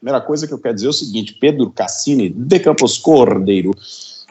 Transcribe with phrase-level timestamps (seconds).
[0.00, 3.72] Primeira coisa que eu quero dizer é o seguinte: Pedro Cassini, de Campos Cordeiro.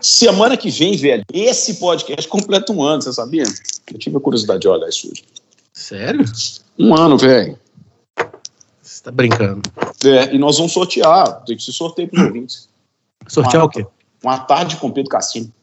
[0.02, 3.43] Semana que vem, velho, esse podcast completa um ano, você sabia?
[3.91, 5.23] Eu tive a curiosidade de olhar isso hoje.
[5.73, 6.25] Sério?
[6.77, 7.57] Um ano, velho.
[8.82, 9.61] Você tá brincando.
[10.04, 12.70] É, e nós vamos sortear, tem que se sorteio para os ouvintes.
[13.27, 13.86] Sortear o quê?
[14.23, 15.54] Uma tarde com Pedro Cassini.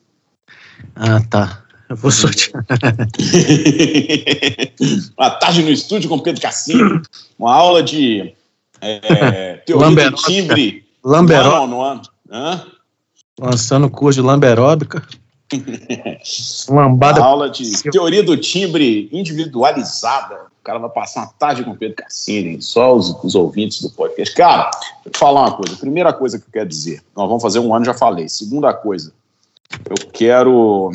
[0.94, 1.63] Ah, tá.
[1.88, 2.64] Eu vou sortear.
[5.18, 7.02] uma tarde no estúdio com Pedro Cassini.
[7.38, 8.34] Uma aula de
[8.80, 10.84] é, teoria do timbre.
[11.04, 11.66] Lamberóbica.
[11.66, 12.06] Não.
[12.30, 12.66] Hã?
[13.38, 15.06] Lançando curso de lamberóbica.
[16.68, 17.22] Lambada.
[17.22, 20.46] aula de teoria do timbre individualizada.
[20.60, 23.90] O cara vai passar uma tarde com o Pedro Cassini, só os, os ouvintes do
[23.90, 24.34] podcast.
[24.34, 25.76] Cara, deixa eu te falar uma coisa.
[25.76, 28.28] Primeira coisa que eu quero dizer, nós vamos fazer um ano, já falei.
[28.28, 29.12] Segunda coisa,
[29.84, 30.90] eu quero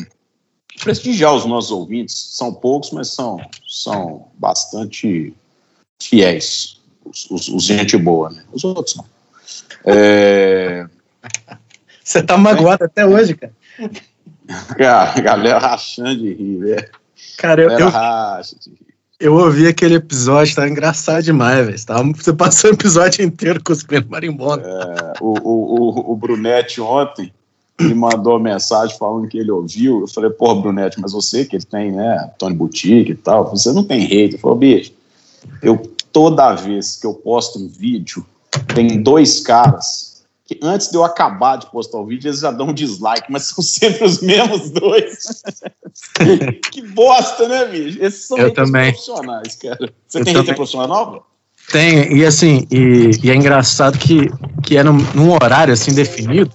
[0.80, 2.16] prestigiar os nossos ouvintes.
[2.16, 5.34] São poucos, mas são, são bastante
[6.02, 6.80] fiéis.
[7.04, 8.44] Os, os, os gente boa, né?
[8.52, 9.04] Os outros não.
[9.84, 10.86] É,
[12.02, 13.52] Você tá magoado até hoje, cara.
[14.76, 16.88] cara, a galera rachando de rir, velho.
[17.38, 18.94] Cara, A eu, eu, racha de rir.
[19.20, 21.78] eu ouvi aquele episódio, tá engraçado demais, velho.
[22.16, 24.66] Você passou o episódio inteiro cuspindo marimbondo.
[24.66, 27.32] É, o, o, o, o Brunetti ontem
[27.82, 30.00] me mandou uma mensagem falando que ele ouviu.
[30.00, 33.72] Eu falei, porra, Brunetti, mas você que ele tem, né, Tony Boutique e tal, você
[33.72, 34.14] não tem hate.
[34.14, 34.92] Ele falou, bicho,
[35.62, 35.80] eu
[36.12, 38.24] toda vez que eu posto um vídeo,
[38.74, 40.10] tem dois caras
[40.50, 43.44] que antes de eu acabar de postar o vídeo, eles já dão um dislike, mas
[43.44, 45.42] são sempre os mesmos dois.
[46.72, 48.02] que bosta, né, bicho?
[48.02, 48.90] Esses são Eu também.
[48.90, 49.78] profissionais, cara.
[50.08, 50.42] Você Eu tem também.
[50.42, 51.22] hater profissional, velho?
[51.70, 54.28] Tem, e assim, e, e é engraçado que,
[54.64, 56.50] que é num, num horário assim definido.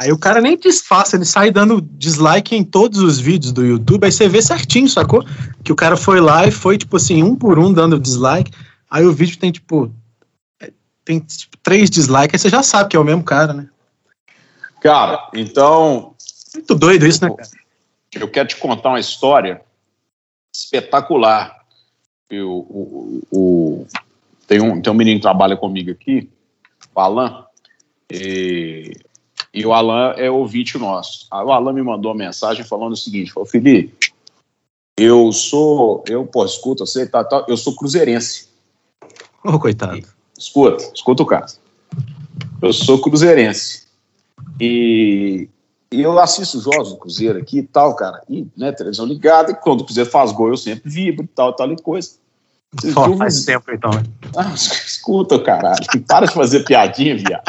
[0.00, 4.06] Aí o cara nem disfarça, ele sai dando dislike em todos os vídeos do YouTube,
[4.06, 5.22] aí você vê certinho, sacou?
[5.62, 8.50] Que o cara foi lá e foi, tipo assim, um por um dando dislike.
[8.90, 9.92] Aí o vídeo tem, tipo,
[10.58, 10.72] é,
[11.04, 13.68] tem tipo, três dislikes, aí você já sabe que é o mesmo cara, né?
[14.80, 16.14] Cara, então
[16.54, 17.50] Muito doido isso, né, cara?
[18.14, 19.60] eu quero te contar uma história
[20.54, 21.60] espetacular.
[22.30, 23.86] Eu, o, o-
[24.46, 26.26] tem, um, tem um menino que trabalha comigo aqui,
[26.94, 27.44] o Alan,
[28.10, 28.92] e,
[29.52, 31.26] e o Alan é ouvinte nosso.
[31.30, 34.12] Aí o Alan me mandou uma mensagem falando o seguinte: falou, Felipe,
[34.96, 38.48] eu sou, eu, pô, escuta, você tá, tá, eu sou cruzeirense.
[39.44, 40.06] Ô, coitado.
[40.38, 41.58] Escuta, escuta o caso.
[42.62, 43.86] Eu sou cruzeirense.
[44.60, 45.48] E,
[45.90, 48.22] e eu assisto os jogos do Cruzeiro aqui e tal, cara.
[48.28, 49.52] E, né, televisão ligada.
[49.52, 52.10] E quando o Cruzeiro faz gol, eu sempre vibro e tal, tal e coisa.
[52.72, 54.02] Vocês Ó, viram- faz tempo então, né?
[54.36, 55.80] Ah, escuta, caralho.
[56.06, 57.42] Para de fazer piadinha, viado.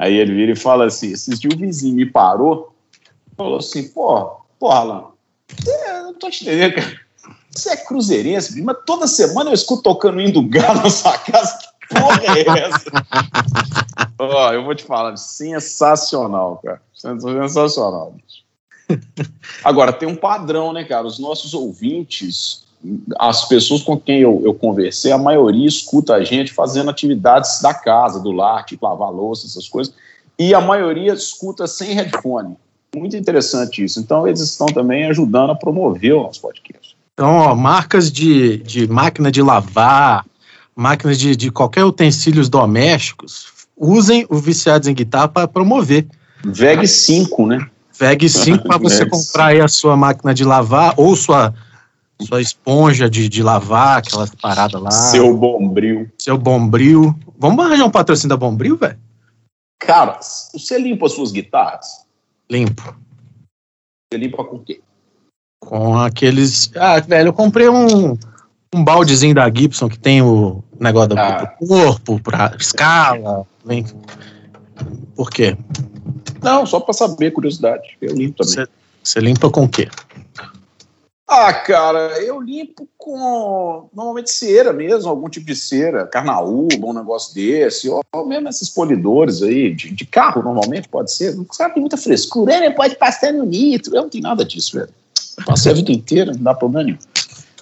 [0.00, 2.74] Aí ele vira e fala assim: esses dias o vizinho me parou,
[3.36, 5.08] falou assim: pô, pô, Alan,
[5.68, 7.00] é, não tô te entendendo, cara.
[7.50, 11.58] Você é cruzeirense, mas toda semana eu escuto tocando indo galo na sua casa.
[11.58, 12.90] Que porra é essa?
[14.18, 16.80] Ó, eu vou te falar, sensacional, cara.
[16.94, 18.14] Sensacional.
[19.62, 21.06] Agora, tem um padrão, né, cara?
[21.06, 22.64] Os nossos ouvintes,
[23.18, 27.74] as pessoas com quem eu, eu conversei, a maioria escuta a gente fazendo atividades da
[27.74, 29.92] casa, do lar, tipo lavar louça, essas coisas.
[30.38, 32.56] E a maioria escuta sem headphone.
[32.96, 34.00] Muito interessante isso.
[34.00, 36.96] Então, eles estão também ajudando a promover o nosso podcast.
[37.12, 40.24] Então, ó, marcas de, de máquina de lavar,
[40.74, 46.06] máquinas de, de qualquer utensílios domésticos, usem o Viciados em Guitarra para promover.
[46.42, 47.66] VEG 5, né?
[47.98, 51.54] VEG 5 para você VEG comprar aí a sua máquina de lavar ou sua,
[52.26, 56.10] sua esponja de, de lavar, aquelas paradas lá, seu, Seu bombril.
[56.40, 57.14] bombril.
[57.38, 58.98] Vamos arranjar um patrocínio da Bombril, velho?
[59.80, 62.04] Cara, você limpa as suas guitarras?
[62.50, 62.94] Limpo.
[64.12, 64.80] Você limpa com o quê?
[65.62, 66.70] Com aqueles.
[66.76, 68.12] Ah, velho, eu comprei um,
[68.74, 71.44] um baldezinho da Gibson que tem o negócio do, Ah.
[71.60, 73.46] do corpo, pra escala.
[73.64, 73.84] Vem.
[75.14, 75.56] Por quê?
[76.42, 77.96] Não, só pra saber, curiosidade.
[78.00, 78.66] Eu limpo também.
[79.02, 79.88] Você limpa com o quê?
[81.32, 87.32] Ah, cara, eu limpo com normalmente cera mesmo, algum tipo de cera, carnaúba, um negócio
[87.32, 91.36] desse, ou, ou mesmo esses polidores aí, de, de carro normalmente pode ser.
[91.36, 92.70] Não sabe muita frescura, né?
[92.70, 93.94] Pode passar no nitro.
[93.94, 94.92] Eu não tenho nada disso, velho.
[95.38, 96.98] Eu passei a vida inteira, não dá problema nenhum.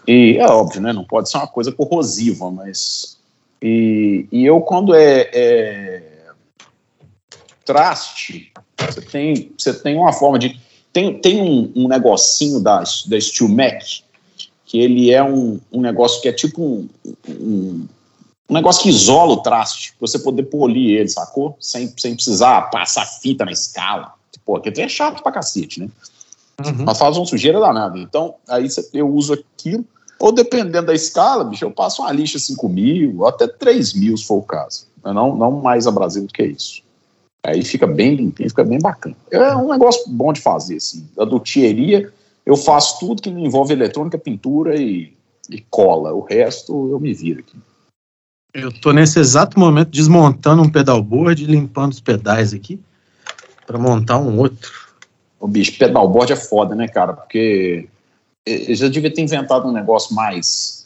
[0.07, 0.95] E é óbvio, né?
[0.95, 3.19] Não pode ser uma coisa corrosiva, mas.
[3.61, 6.03] E, e eu, quando é, é
[7.67, 10.59] traste, você tem, você tem uma forma de.
[10.93, 13.83] Tem, tem um, um negocinho da, da Steel Mac,
[14.65, 16.89] que ele é um, um negócio que é tipo um,
[17.29, 17.87] um,
[18.49, 21.57] um negócio que isola o traste, pra você poder polir ele, sacou?
[21.61, 24.13] Sem, sem precisar passar fita na escala.
[24.45, 25.89] Pô, aqui é chato pra cacete, né?
[26.65, 26.85] Uhum.
[26.85, 27.99] Mas faz uma sujeira danada.
[27.99, 29.85] Então, aí eu uso aquilo.
[30.19, 34.25] Ou dependendo da escala, bicho, eu passo uma lixa 5 mil, até 3 mil, se
[34.25, 34.87] for o caso.
[35.05, 36.83] Não, não mais abrasivo do que isso.
[37.45, 39.17] Aí fica bem limpinho, fica bem bacana.
[39.31, 41.09] É um negócio bom de fazer, assim.
[41.19, 42.13] A dutieria,
[42.45, 45.13] eu faço tudo que envolve eletrônica, pintura e,
[45.49, 46.13] e cola.
[46.13, 47.57] O resto eu me viro aqui.
[48.55, 52.81] Eu tô nesse exato momento desmontando um pedalboard e limpando os pedais aqui
[53.67, 54.73] para montar um outro.
[55.39, 57.13] O bicho, pedalboard é foda, né, cara?
[57.13, 57.89] Porque
[58.45, 60.79] eu já devia ter inventado um negócio mais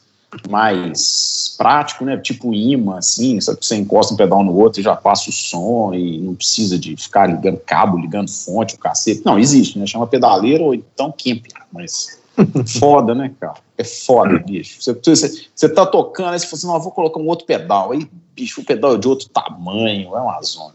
[0.48, 2.16] mais prático, né?
[2.16, 3.58] Tipo imã, assim, sabe?
[3.60, 6.96] Você encosta um pedal no outro e já passa o som e não precisa de
[6.96, 9.22] ficar ligando cabo, ligando fonte, o cacete.
[9.24, 9.86] Não, existe, né?
[9.86, 12.18] Chama pedaleiro ou então camper, mas
[12.80, 13.54] foda, né, cara?
[13.78, 14.82] É foda, bicho.
[14.82, 17.92] Você, você, você tá tocando, aí você fala assim, não, vou colocar um outro pedal.
[17.92, 20.74] Aí, bicho, o pedal é de outro tamanho, é uma zona.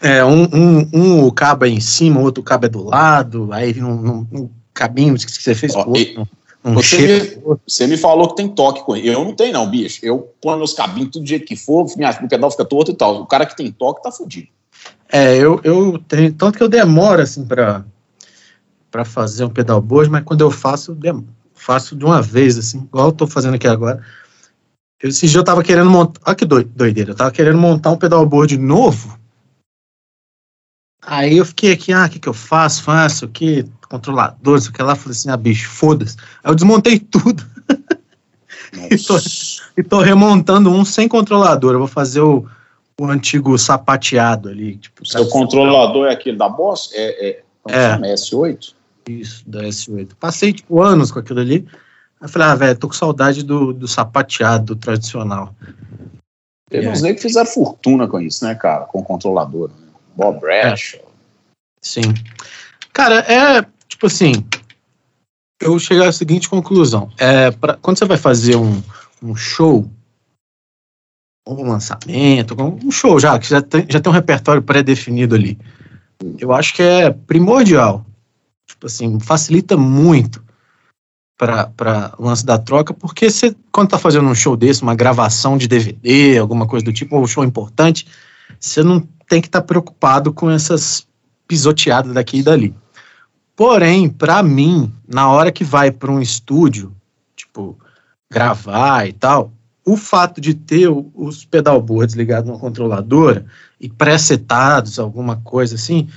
[0.00, 3.52] É, um, um, um o cabo é em cima, o outro cabo é do lado,
[3.52, 6.26] aí um, um, um cabinho que você fez Ó, outro.
[6.62, 9.08] Um você, me, você me falou que tem toque com ele.
[9.08, 10.00] Eu não tenho, não, bicho.
[10.02, 12.94] Eu ponho meus cabinhos tudo do jeito que for, minha, o pedal fica torto e
[12.94, 13.22] tal.
[13.22, 14.48] O cara que tem toque tá fudido.
[15.10, 16.32] É, eu, eu tenho.
[16.32, 17.84] Tanto que eu demoro, assim, pra,
[18.90, 21.24] pra fazer um pedal bojo, mas quando eu faço, eu
[21.54, 24.04] faço de uma vez, assim, igual eu tô fazendo aqui agora.
[25.02, 26.20] Eu, esse dia eu tava querendo montar.
[26.26, 27.12] Olha que doideira.
[27.12, 29.18] Eu tava querendo montar um pedalboard novo.
[31.02, 32.82] Aí eu fiquei aqui, ah, o que, que eu faço?
[32.82, 33.64] Faço o que?
[33.88, 34.94] Controlador, isso que lá.
[34.94, 36.16] Falei assim, ah, bicho, foda-se.
[36.44, 37.44] Aí eu desmontei tudo.
[38.90, 39.18] e, tô,
[39.76, 41.72] e, tô, remontando um sem controlador.
[41.72, 42.46] Eu vou fazer o,
[43.00, 44.76] o antigo sapateado ali.
[44.76, 46.90] Tipo, Seu controlador é aquele da Boss?
[46.92, 47.98] É, é, é.
[48.14, 48.74] S8?
[49.08, 50.10] Isso, da S8.
[50.20, 51.66] Passei, tipo, anos com aquilo ali.
[52.20, 55.54] Aí falei, ah, velho, tô com saudade do, do sapateado tradicional.
[56.68, 57.14] Teve uns é.
[57.14, 58.84] que fizeram fortuna com isso, né, cara?
[58.84, 59.70] Com o controlador.
[59.70, 59.89] Né?
[60.20, 61.00] Bob Bradshaw.
[61.00, 61.04] É.
[61.80, 62.14] Sim.
[62.92, 64.44] Cara, é tipo assim.
[65.58, 67.10] Eu cheguei à seguinte conclusão.
[67.18, 68.82] É, pra, quando você vai fazer um,
[69.22, 69.90] um show,
[71.46, 75.58] um lançamento, um show já, que já tem, já tem um repertório pré-definido ali,
[76.38, 78.06] eu acho que é primordial.
[78.66, 80.42] Tipo assim, facilita muito
[81.36, 85.58] para o lance da troca, porque você, quando tá fazendo um show desse, uma gravação
[85.58, 88.06] de DVD, alguma coisa do tipo, ou um show importante,
[88.58, 91.06] você não tem que estar tá preocupado com essas
[91.46, 92.74] pisoteadas daqui e dali.
[93.54, 96.92] Porém, para mim, na hora que vai para um estúdio,
[97.36, 97.78] tipo,
[98.28, 99.52] gravar e tal,
[99.86, 103.46] o fato de ter os pedalboards ligados numa controladora
[103.80, 106.08] e pré-setados, alguma coisa assim,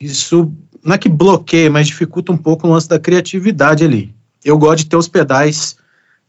[0.00, 0.50] isso
[0.82, 4.14] não é que bloqueia, mas dificulta um pouco o lance da criatividade ali.
[4.42, 5.76] Eu gosto de ter os pedais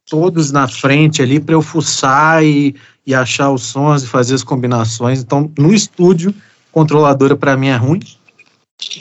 [0.06, 2.75] todos na frente ali para eu fuçar e,
[3.09, 5.19] e achar os sons e fazer as combinações.
[5.19, 6.31] Então, no estúdio,
[6.71, 8.01] controladora para mim é ruim.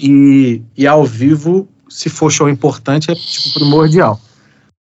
[0.00, 4.18] E, e ao vivo, se for show importante, é tipo primordial.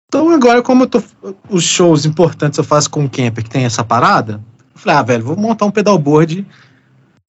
[0.07, 1.03] Então, agora, como eu tô,
[1.51, 4.41] os shows importantes eu faço com o Camper, que tem essa parada,
[4.73, 6.47] eu falei, ah, velho, vou montar um pedalboard,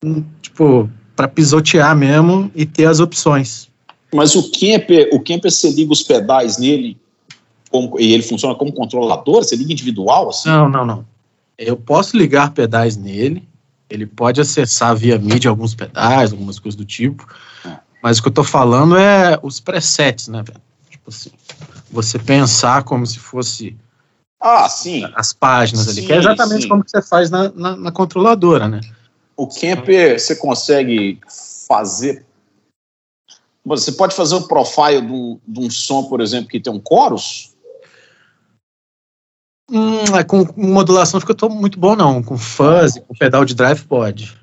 [0.04, 3.68] um, tipo, para pisotear mesmo e ter as opções.
[4.14, 6.96] Mas o Camper, o Camper, você liga os pedais nele
[7.68, 9.42] como, e ele funciona como controlador?
[9.42, 10.28] Você liga individual?
[10.28, 10.48] Assim?
[10.48, 11.09] Não, não, não.
[11.60, 13.46] Eu posso ligar pedais nele,
[13.88, 17.26] ele pode acessar via mídia alguns pedais, algumas coisas do tipo,
[17.66, 17.76] é.
[18.02, 20.60] mas o que eu tô falando é os presets, né, velho?
[20.88, 21.30] Tipo assim,
[21.90, 23.76] você pensar como se fosse
[24.40, 25.04] ah, sim.
[25.14, 26.68] as páginas sim, ali, que é exatamente sim.
[26.68, 28.80] como você faz na, na, na controladora, né?
[29.36, 31.20] O Camper você consegue
[31.68, 32.24] fazer
[33.64, 37.49] você pode fazer o profile um, de um som, por exemplo, que tem um chorus?
[39.70, 42.22] Hum, é, com modulação fica muito bom, não.
[42.22, 44.36] Com fuzz, com pedal de drive pode.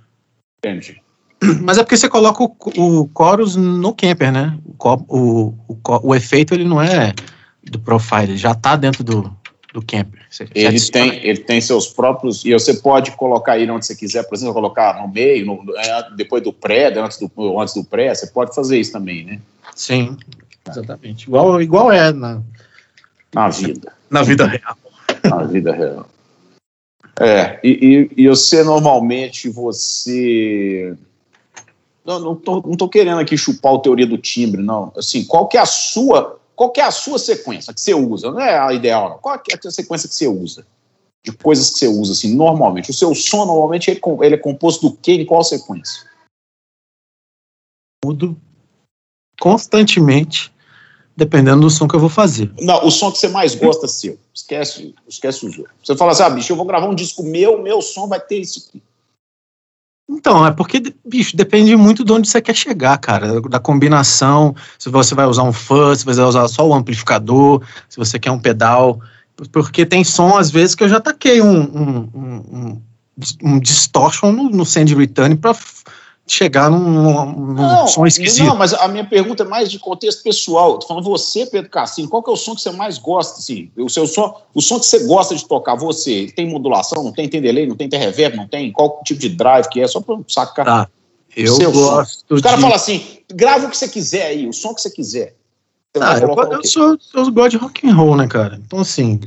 [0.59, 1.01] Entendi.
[1.61, 4.57] Mas é porque você coloca o, o chorus no camper, né?
[4.79, 5.53] O, o,
[6.03, 7.13] o, efeito ele não é
[7.61, 9.35] do profile, ele já está dentro do,
[9.73, 10.25] do camper.
[10.29, 12.45] Você, ele, tem, ele tem seus próprios.
[12.45, 16.07] E você pode colocar ele onde você quiser, por exemplo, colocar no meio, no, é,
[16.15, 19.39] depois do pré, antes do, antes do pré, você pode fazer isso também, né?
[19.75, 20.15] Sim,
[20.67, 21.25] exatamente.
[21.25, 22.41] Igual, igual é na,
[23.33, 23.91] na vida.
[24.09, 24.77] Na vida real
[25.35, 26.05] na vida real.
[27.19, 30.95] É, e, e, e você normalmente, você.
[32.05, 34.91] Não, não, tô, não tô querendo aqui chupar a teoria do timbre, não.
[34.95, 36.39] Assim, qual que é a sua.
[36.55, 38.31] Qual que é a sua sequência que você usa?
[38.31, 39.17] Não é a ideal, não.
[39.19, 40.65] Qual é a sequência que você usa?
[41.23, 42.89] De coisas que você usa, assim, normalmente.
[42.89, 45.13] O seu som, normalmente, ele, ele é composto do quê?
[45.13, 46.03] Em qual sequência?
[48.03, 48.37] Mudo
[49.39, 50.51] constantemente
[51.17, 52.51] dependendo do som que eu vou fazer.
[52.61, 54.19] Não, o som que você mais gosta é seu.
[54.31, 55.75] Esquece, esquece os outros.
[55.83, 58.37] Você fala assim, ah, bicho, eu vou gravar um disco meu, meu som vai ter
[58.37, 58.83] isso aqui.
[60.07, 63.41] Então, é porque, bicho, depende muito de onde você quer chegar, cara.
[63.41, 67.61] Da combinação, se você vai usar um fuzz, se você vai usar só o amplificador,
[67.89, 69.01] se você quer um pedal.
[69.51, 72.81] Porque tem som, às vezes, que eu já taquei um, um, um,
[73.43, 75.53] um distortion no, no Sand Return para
[76.27, 78.45] chegar num, num não, som esquisito.
[78.45, 80.77] Não, mas a minha pergunta é mais de contexto pessoal.
[80.77, 83.39] Tô falando você, Pedro Cassino, qual que é o som que você mais gosta?
[83.39, 87.13] Assim, o, seu som, o som que você gosta de tocar, você, tem modulação, não
[87.13, 88.71] tem, tem delay, não tem, tem reverb, não tem?
[88.71, 89.87] Qual tipo de drive que é?
[89.87, 90.65] Só para sacar.
[90.65, 90.89] Tá.
[91.35, 94.73] Eu seu gosto Os caras falam assim, grava o que você quiser aí, o som
[94.73, 95.35] que você quiser.
[95.95, 98.59] Você ah, eu, eu sou, eu gosto de rock and roll, né, cara?
[98.65, 99.19] Então, assim,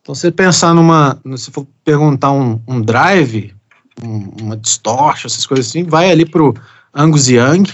[0.00, 3.54] então você pensar numa, se for perguntar um, um drive,
[4.02, 6.54] um, uma distortion, essas coisas assim, vai ali pro
[6.94, 7.64] Angus Young,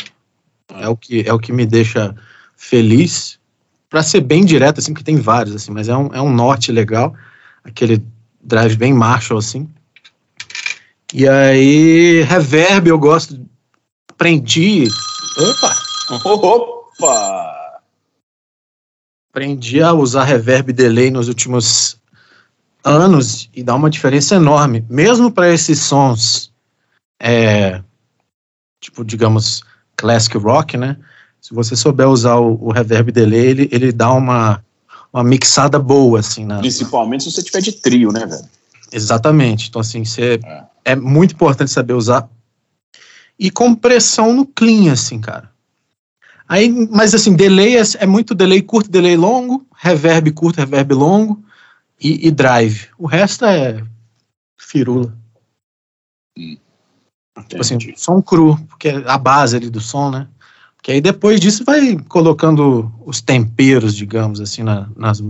[0.74, 2.14] é o que, é o que me deixa
[2.56, 3.38] feliz,
[3.88, 6.72] para ser bem direto, assim, porque tem vários, assim, mas é um, é um norte
[6.72, 7.14] legal,
[7.62, 8.04] aquele
[8.42, 9.68] drive bem Marshall, assim.
[11.12, 13.40] E aí, reverb eu gosto,
[14.08, 14.88] aprendi,
[15.38, 15.76] opa,
[16.98, 17.80] opa,
[19.30, 22.00] aprendi a usar reverb delay nos últimos
[22.84, 26.52] anos e dá uma diferença enorme, mesmo para esses sons,
[27.18, 27.82] é,
[28.80, 29.62] tipo, digamos,
[29.96, 30.96] classic rock, né?
[31.40, 34.62] Se você souber usar o, o reverb delay, ele, ele dá uma,
[35.12, 36.44] uma mixada boa, assim.
[36.44, 38.44] Na, Principalmente se você tiver de trio, né, velho?
[38.92, 39.68] Exatamente.
[39.68, 40.64] Então, assim, você, é.
[40.92, 42.28] é muito importante saber usar.
[43.38, 45.50] E compressão no clean, assim, cara.
[46.46, 51.42] Aí, mas assim, delay é, é muito delay curto, delay longo, reverb curto, reverb longo
[52.04, 52.88] e, e drive.
[52.98, 53.82] O resto é
[54.58, 55.16] firula.
[56.38, 56.58] Hum.
[57.48, 60.28] Tipo assim, som cru, porque é a base ali do som, né?
[60.76, 65.20] Porque aí depois disso vai colocando os temperos, digamos assim, na, nas,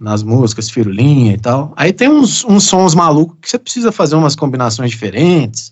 [0.00, 1.72] nas músicas, firulinha e tal.
[1.76, 5.70] Aí tem uns, uns sons malucos que você precisa fazer umas combinações diferentes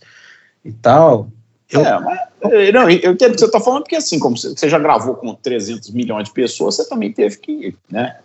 [0.64, 1.30] e tal.
[1.68, 4.36] Eu, é, mas, eh, não, eu entendo o que você está falando, porque assim, como
[4.36, 8.18] você já gravou com 300 milhões de pessoas, você também teve que, né?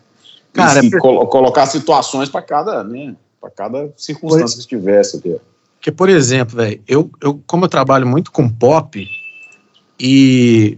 [0.54, 5.38] Cara, é colo colocar situações para cada, né, para cada circunstância que tivesse aqui.
[5.76, 9.08] Porque, por exemplo, velho, eu, eu, como eu trabalho muito com pop
[10.00, 10.78] e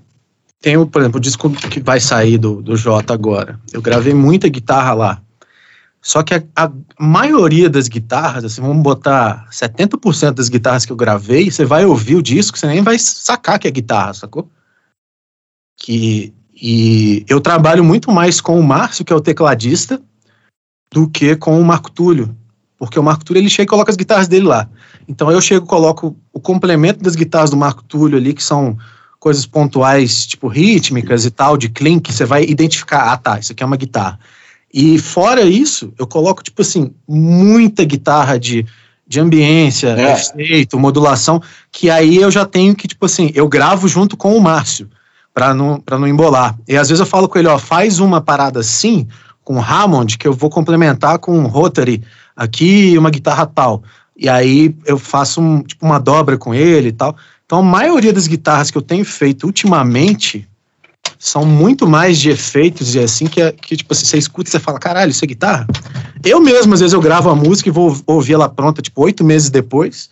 [0.61, 4.47] tenho, por exemplo, o disco que vai sair do, do Jota agora, eu gravei muita
[4.47, 5.21] guitarra lá.
[6.01, 10.97] Só que a, a maioria das guitarras, assim, vamos botar 70% das guitarras que eu
[10.97, 14.49] gravei, você vai ouvir o disco, você nem vai sacar que é guitarra, sacou?
[15.77, 19.99] Que e eu trabalho muito mais com o Márcio, que é o tecladista,
[20.91, 22.35] do que com o Marco Túlio.
[22.77, 24.69] Porque o Marco Túlio ele chega e coloca as guitarras dele lá.
[25.07, 28.77] Então eu chego e coloco o complemento das guitarras do Marco Túlio ali, que são
[29.19, 33.63] coisas pontuais, tipo rítmicas e tal, de que você vai identificar, ah tá, isso aqui
[33.63, 34.19] é uma guitarra.
[34.71, 38.65] E fora isso, eu coloco, tipo assim, muita guitarra de,
[39.07, 40.13] de ambiência, é.
[40.13, 41.41] efeito, modulação,
[41.71, 44.89] que aí eu já tenho que, tipo assim, eu gravo junto com o Márcio
[45.33, 46.57] para não, pra não embolar.
[46.67, 49.07] E às vezes eu falo com ele, ó, faz uma parada assim,
[49.43, 52.03] com Hammond, que eu vou complementar com um Rotary
[52.35, 53.83] aqui e uma guitarra tal.
[54.15, 57.15] E aí eu faço um, tipo, uma dobra com ele e tal.
[57.45, 60.47] Então a maioria das guitarras que eu tenho feito ultimamente
[61.17, 64.59] são muito mais de efeitos e assim que, que tipo assim, você escuta e você
[64.59, 65.67] fala, caralho, isso é guitarra?
[66.23, 69.23] Eu mesmo, às vezes, eu gravo a música e vou ouvir ela pronta, tipo, oito
[69.23, 70.09] meses depois.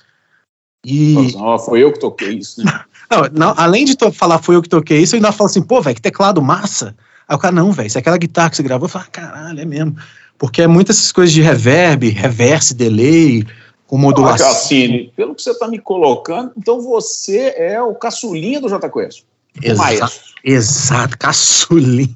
[0.85, 1.33] E.
[1.33, 2.81] Nossa, foi eu que toquei isso, né?
[3.11, 5.81] Não, não, além de falar foi eu que toquei isso, eu ainda falo assim, pô,
[5.81, 6.95] velho, que teclado massa.
[7.27, 8.85] Aí o cara, não, velho, isso é aquela guitarra que você gravou.
[8.85, 9.97] Eu falo, caralho, é mesmo.
[10.37, 13.45] Porque é muitas essas coisas de reverb, reverse, delay,
[13.85, 14.47] com modulação.
[14.47, 18.89] Ah, Cassini, pelo que você está me colocando, então você é o caçulinha do J
[18.89, 19.23] Quest.
[19.61, 22.15] Exato, exato, caçulinha.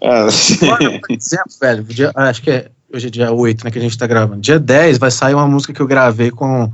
[0.00, 0.98] é.
[1.00, 3.90] por exemplo, velho, dia, acho que é, hoje é dia 8, né, que a gente
[3.90, 4.40] está gravando.
[4.40, 6.72] Dia 10 vai sair uma música que eu gravei com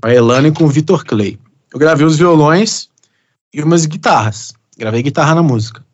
[0.00, 1.38] com a Elane e com o Vitor Clay.
[1.72, 2.88] Eu gravei os violões
[3.52, 4.54] e umas guitarras.
[4.78, 5.84] Gravei guitarra na música.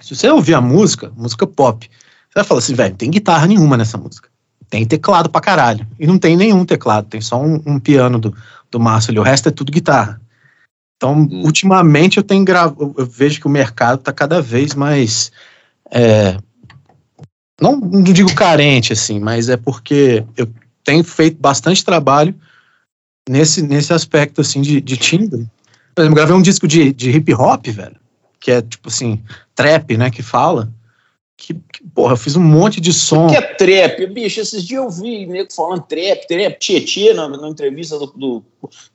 [0.00, 3.76] Se você ouvir a música, música pop, você vai falar assim, velho, tem guitarra nenhuma
[3.76, 4.28] nessa música.
[4.68, 5.86] Tem teclado pra caralho.
[5.98, 8.36] E não tem nenhum teclado, tem só um, um piano do,
[8.70, 9.18] do Márcio ali.
[9.18, 10.20] O resto é tudo guitarra.
[10.96, 11.42] Então, hum.
[11.44, 15.32] ultimamente eu tenho gravado, eu vejo que o mercado está cada vez mais.
[15.90, 16.36] É,
[17.60, 20.48] não, não digo carente, assim, mas é porque eu
[20.82, 22.34] tenho feito bastante trabalho
[23.28, 25.46] nesse, nesse aspecto, assim, de, de timbre.
[25.94, 27.96] Por exemplo, gravei um disco de, de hip hop, velho,
[28.40, 29.22] que é, tipo assim,
[29.54, 30.68] trap, né, que fala.
[31.36, 33.26] Que, que, porra, eu fiz um monte de som.
[33.26, 34.06] O que é trap?
[34.06, 38.44] Bicho, esses dias eu vi nego falando trap, trap, tietê na, na entrevista do, do,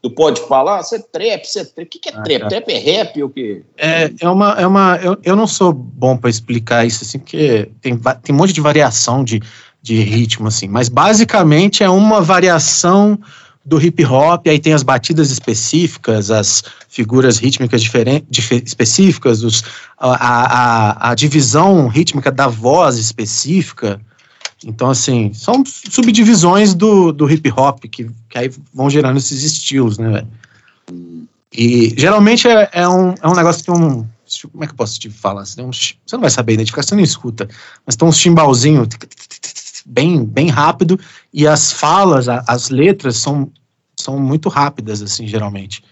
[0.01, 0.81] do Pode Falar.
[0.81, 1.85] Você é trap, você é trap.
[1.85, 2.39] O que, que é ah, trap?
[2.41, 2.47] Tá.
[2.47, 3.61] Trap é rap ou o quê?
[3.77, 4.53] É, é uma.
[4.53, 8.37] É uma eu, eu não sou bom para explicar isso, assim, porque tem, tem um
[8.37, 9.41] monte de variação de,
[9.81, 10.69] de ritmo, assim.
[10.69, 13.19] Mas basicamente é uma variação
[13.69, 19.63] do hip hop, aí tem as batidas específicas, as figuras rítmicas diferentes, específicas, os,
[19.97, 24.01] a, a, a, divisão rítmica da voz específica.
[24.65, 29.97] Então, assim, são subdivisões do, do hip hop que, que aí vão gerando esses estilos,
[29.97, 30.25] né?
[31.53, 34.05] E geralmente é, é, um, é um negócio que tem um.
[34.51, 35.45] Como é que eu posso te falar?
[35.45, 37.47] Você, um, você não vai saber identificar, você não escuta.
[37.85, 38.87] Mas tem um chimbalzinho
[39.85, 40.99] bem, bem rápido
[41.33, 43.51] e as falas, as letras são,
[44.01, 45.83] são muito rápidas, assim, geralmente.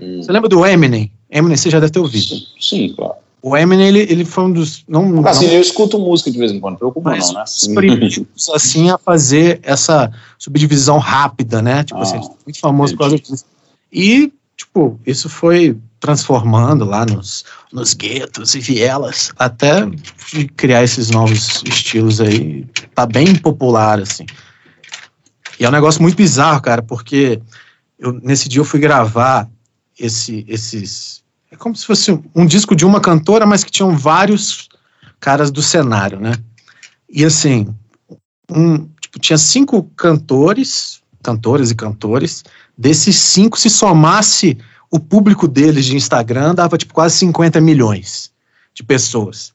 [0.00, 0.22] Hum.
[0.22, 1.10] Você lembra do Eminem?
[1.30, 2.24] Eminem você já deve ter ouvido.
[2.24, 3.14] Sim, sim claro.
[3.42, 4.84] O Eminem, ele, ele foi um dos.
[4.88, 7.44] Não, assim, não, eu escuto música de vez em quando, não preocupa não, né?
[7.44, 7.68] Os
[8.48, 11.84] assim, a fazer essa subdivisão rápida, né?
[11.84, 13.44] Tipo assim, ah, assim, muito famoso por causa disso.
[13.92, 19.88] E, tipo, isso foi transformando lá nos, nos guetos e vielas, até
[20.56, 22.66] criar esses novos estilos aí.
[22.94, 24.26] Tá bem popular, assim.
[25.58, 27.40] E é um negócio muito bizarro, cara, porque
[27.98, 29.48] eu, nesse dia eu fui gravar
[29.98, 34.68] esse, esses é como se fosse um disco de uma cantora, mas que tinham vários
[35.20, 36.34] caras do cenário, né?
[37.08, 37.74] E assim,
[38.50, 42.44] um, tipo, tinha cinco cantores, cantoras e cantores.
[42.76, 44.58] Desses cinco, se somasse
[44.90, 48.30] o público deles de Instagram, dava tipo quase 50 milhões
[48.74, 49.52] de pessoas.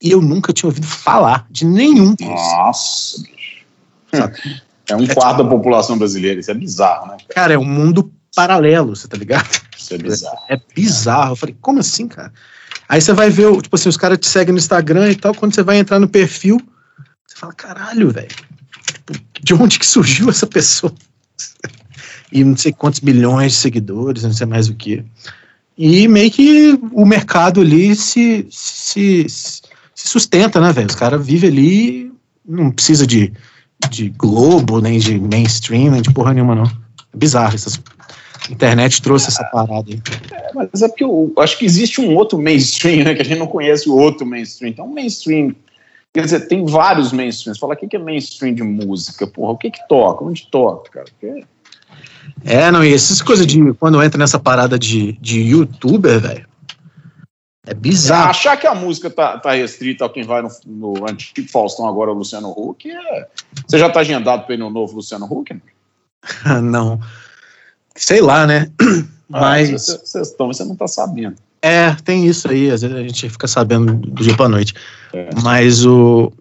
[0.00, 2.34] E eu nunca tinha ouvido falar de nenhum deles.
[2.34, 3.58] Nossa, bicho.
[4.88, 7.16] É um quarto da população brasileira, isso é bizarro, né?
[7.28, 9.48] Cara, é um mundo paralelo, você tá ligado?
[9.76, 10.38] Isso é bizarro.
[10.48, 11.32] É, é bizarro.
[11.32, 12.32] Eu falei, como assim, cara?
[12.88, 15.54] Aí você vai ver, tipo assim, os caras te seguem no Instagram e tal, quando
[15.54, 16.58] você vai entrar no perfil,
[17.26, 18.28] você fala, caralho, velho,
[19.42, 20.92] de onde que surgiu essa pessoa?
[22.32, 25.04] e não sei quantos milhões de seguidores, não sei mais o que.
[25.76, 30.88] E meio que o mercado ali se, se, se sustenta, né, velho?
[30.88, 32.12] Os caras vivem ali,
[32.44, 33.32] não precisa de,
[33.90, 36.64] de Globo, nem de mainstream, nem de porra nenhuma, não.
[36.64, 37.80] É bizarro essas
[38.48, 40.00] a internet trouxe essa parada aí.
[40.32, 43.14] É, mas é porque eu acho que existe um outro mainstream, né?
[43.14, 44.70] Que a gente não conhece o outro mainstream.
[44.70, 45.54] Então, mainstream.
[46.14, 47.58] Quer dizer, tem vários mainstreams.
[47.58, 49.26] Fala, o que é mainstream de música?
[49.26, 50.24] Porra, o que que toca?
[50.24, 51.06] Onde toca, cara?
[51.20, 51.44] Porque...
[52.44, 53.72] É, não, e essas coisas de.
[53.74, 56.46] Quando entra nessa parada de, de youtuber, velho.
[57.68, 58.26] É bizarro.
[58.26, 61.86] É, achar que a música tá, tá restrita a quem vai no, no antigo Faustão
[61.86, 63.28] agora, o Luciano Huck, é...
[63.66, 65.54] Você já tá agendado para ir no novo Luciano Huck?
[66.62, 67.00] não
[67.98, 68.70] sei lá, né?
[68.80, 69.70] Ah, Mas.
[69.70, 71.36] Vocês estão, você não está sabendo.
[71.60, 74.74] É, tem isso aí, às vezes a gente fica sabendo do dia para noite.
[75.12, 75.28] É.
[75.42, 76.32] Mas o.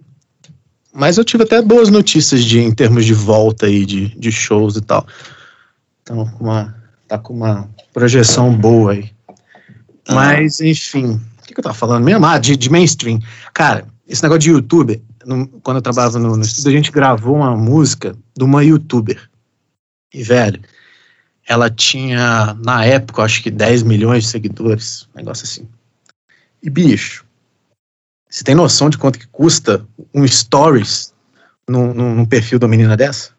[0.93, 4.77] Mas eu tive até boas notícias de, em termos de volta aí, de, de shows
[4.77, 5.05] e tal.
[6.01, 6.75] Então, uma,
[7.07, 9.11] tá com uma projeção boa aí.
[10.07, 10.15] Ah.
[10.15, 12.25] Mas, enfim, o que, que eu tava falando mesmo?
[12.25, 13.19] Ah, de, de mainstream.
[13.53, 17.35] Cara, esse negócio de youtuber, no, quando eu trabalhava no, no estúdio, a gente gravou
[17.35, 19.29] uma música de uma youtuber.
[20.13, 20.61] E, velho,
[21.45, 25.67] ela tinha, na época, acho que 10 milhões de seguidores, um negócio assim.
[26.63, 27.25] E, bicho,
[28.29, 31.13] você tem noção de quanto que custa um stories
[31.67, 33.31] num, num perfil da menina dessa?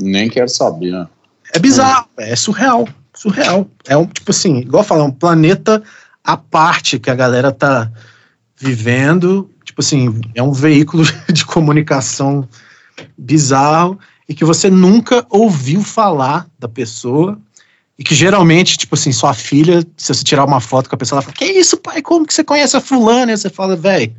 [0.00, 1.08] Nem quero saber, né?
[1.52, 2.86] É bizarro, é surreal,
[3.18, 3.68] surreal.
[3.86, 5.82] É um, tipo assim, igual falar, um planeta
[6.22, 7.90] à parte que a galera tá
[8.56, 12.48] vivendo, tipo assim, é um veículo de comunicação
[13.16, 17.38] bizarro e que você nunca ouviu falar da pessoa
[17.98, 21.16] e que geralmente, tipo assim, sua filha, se você tirar uma foto com a pessoa,
[21.16, 23.32] ela fala, que isso, pai, como que você conhece a fulana?
[23.32, 24.14] E você fala, velho,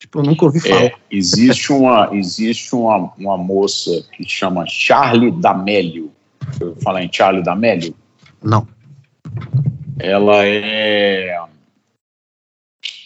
[0.00, 0.86] tipo, eu nunca ouvi falar.
[0.86, 6.10] É, existe uma, existe uma, uma moça que chama Charlie D'Amelio.
[6.60, 7.94] Eu falar em Charlie D'Amelio?
[8.46, 8.66] Não.
[9.98, 11.38] Ela é...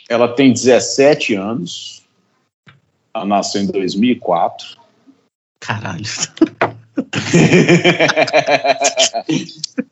[0.08, 2.02] Ela tem 17 anos,
[3.14, 4.80] ela nasceu em 2004,
[5.60, 6.02] Caralho.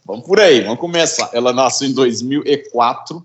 [0.04, 1.30] vamos por aí, vamos começar.
[1.34, 3.24] Ela nasceu em 2004.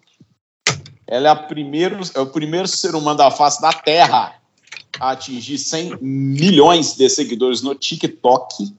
[1.08, 4.36] Ela é, a primeiro, é o primeiro ser humano da face da Terra
[5.00, 8.74] a atingir 100 milhões de seguidores no TikTok.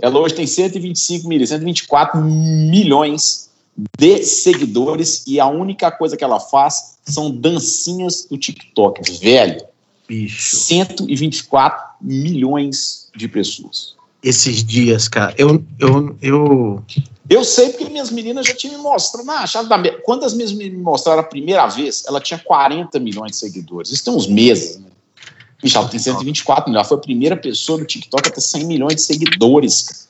[0.00, 3.50] Ela hoje tem 125 milhões, 124 milhões
[3.98, 9.18] de seguidores e a única coisa que ela faz são dancinhas do TikTok.
[9.20, 9.62] Velho,
[10.08, 10.56] Bicho.
[10.56, 13.94] 124 milhões de pessoas.
[14.22, 15.62] Esses dias, cara, eu.
[15.78, 16.84] Eu, eu...
[17.28, 19.26] eu sei porque minhas meninas já tinham me mostrado.
[19.26, 19.78] Na chave da.
[20.00, 23.90] Quando as minhas meninas me mostraram a primeira vez, ela tinha 40 milhões de seguidores.
[23.90, 24.87] Isso tem uns meses, né?
[25.62, 26.86] Bicho, ela tem 124 milhões.
[26.88, 30.08] Foi a primeira pessoa no TikTok a ter 100 milhões de seguidores.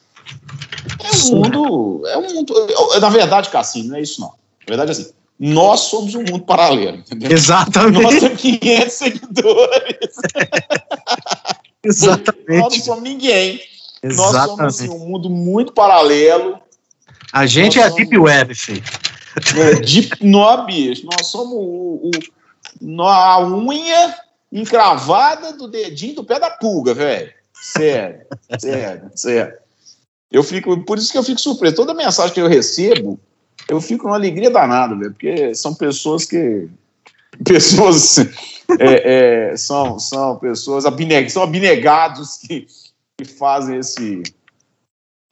[1.02, 2.06] É um mundo.
[2.06, 2.54] É um mundo.
[3.00, 4.28] Na verdade, Cassino, não é isso não.
[4.28, 4.34] Na
[4.66, 7.30] verdade, é assim nós somos um mundo paralelo, entendeu?
[7.30, 8.02] Exatamente.
[8.02, 10.16] Nós temos 500 seguidores.
[11.84, 12.58] Exatamente.
[12.58, 13.60] Nós não somos ninguém.
[14.02, 14.16] Exatamente.
[14.16, 16.58] Nós somos assim, um mundo muito paralelo.
[17.32, 18.82] A gente nós é a somos- Deep Web, filho.
[19.56, 22.10] É, de, nó, bicho, nós somos o,
[22.90, 24.14] o- a unha
[24.52, 27.32] encravada do dedinho do pé da pulga, velho.
[27.52, 28.26] Sério,
[28.58, 29.56] sério, sério.
[30.30, 31.76] Eu fico, por isso que eu fico surpreso.
[31.76, 33.18] Toda mensagem que eu recebo,
[33.68, 36.68] eu fico numa alegria danada, velho, porque são pessoas que.
[37.44, 38.18] Pessoas.
[38.78, 42.66] é, é, são, são pessoas abneg, são abnegados que,
[43.16, 44.22] que fazem esse,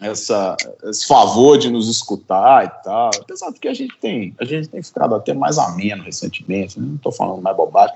[0.00, 3.10] essa, esse favor de nos escutar e tal.
[3.20, 6.86] Apesar de que a gente tem, a gente tem ficado até mais ameno recentemente, né?
[6.86, 7.94] não estou falando mais bobagem.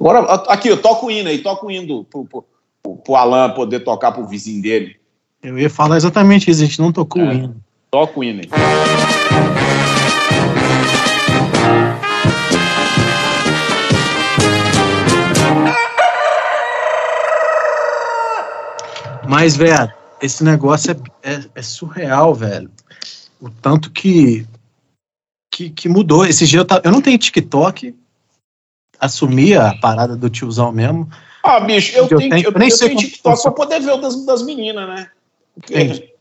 [0.00, 2.44] Agora, aqui, eu toco o hino aí, toco o hino pro, pro,
[2.80, 4.96] pro, pro Alan poder tocar pro vizinho dele.
[5.42, 7.28] Eu ia falar exatamente isso, a gente não tocou É.
[7.28, 7.56] o hino.
[7.90, 8.48] Toca o hino aí.
[19.28, 22.70] Mas, velho, esse negócio é, é, é surreal, velho.
[23.40, 24.46] O tanto que,
[25.52, 26.24] que, que mudou.
[26.24, 27.94] Esse dia eu, tava, eu não tenho TikTok,
[29.00, 31.08] assumi a parada do tiozão mesmo.
[31.42, 33.92] Ah, bicho, eu, Eu tenho, tenho- eu, nem eu sei tenho TikTok pra poder ver
[33.92, 35.08] o das, das meninas, né?
[35.56, 36.12] Entendi.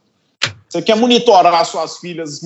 [0.70, 2.42] Você quer monitorar suas filhas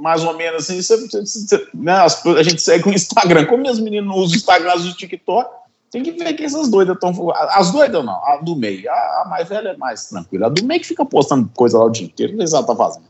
[0.00, 3.44] mais ou menos assim, você, você- né, a gente segue o Instagram.
[3.46, 5.50] Como as meninas não usam o Instagram, usam o TikTok,
[5.90, 7.30] tem que ver que essas doidas estão.
[7.32, 8.90] As doidas não, a do meio.
[8.90, 10.46] A, a mais velha é mais tranquila.
[10.46, 12.66] A do meio que fica postando coisa lá o dia inteiro, não sei se ela
[12.66, 13.04] tá fazendo.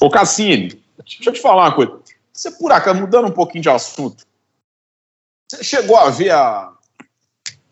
[0.00, 1.92] Ô, Cassini, deixa eu te falar uma coisa.
[2.32, 4.24] Você, por acaso, mudando um pouquinho de assunto,
[5.50, 6.70] você chegou a ver a,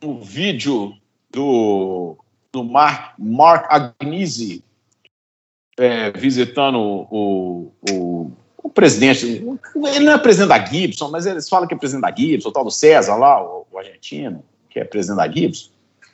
[0.02, 0.94] o vídeo
[1.30, 2.16] do,
[2.50, 4.64] do Mark, Mark Agnesi
[5.78, 8.32] é, visitando o, o,
[8.64, 9.24] o presidente.
[9.26, 12.52] Ele não é presidente da Gibson, mas eles falam que é presidente da Gibson, o
[12.52, 15.70] tal do César lá, o, o argentino, que é presidente da Gibson.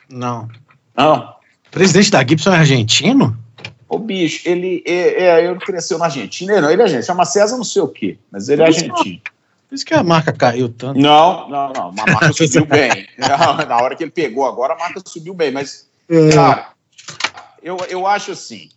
[0.07, 0.47] Não.
[0.95, 1.35] Não.
[1.67, 3.35] O presidente da Gibson é argentino?
[3.89, 6.53] O bicho, ele é, é, ele cresceu na Argentina.
[6.53, 9.19] Ele, não, ele é argentino, chama César não sei o quê, mas ele é argentino.
[9.75, 10.97] Por isso que a marca caiu tanto.
[10.97, 11.87] Não, não, não.
[11.89, 13.09] A marca subiu bem.
[13.67, 15.51] Na hora que ele pegou agora, a marca subiu bem.
[15.51, 16.29] Mas, É.
[16.33, 16.69] cara,
[17.61, 18.69] eu, eu acho assim: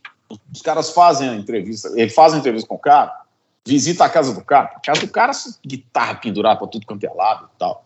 [0.52, 3.16] os caras fazem a entrevista, eles fazem a entrevista com o cara,
[3.64, 7.04] visita a casa do cara, a casa do cara, assim, guitarra pendurada pra tudo quanto
[7.04, 7.84] é lado e tal.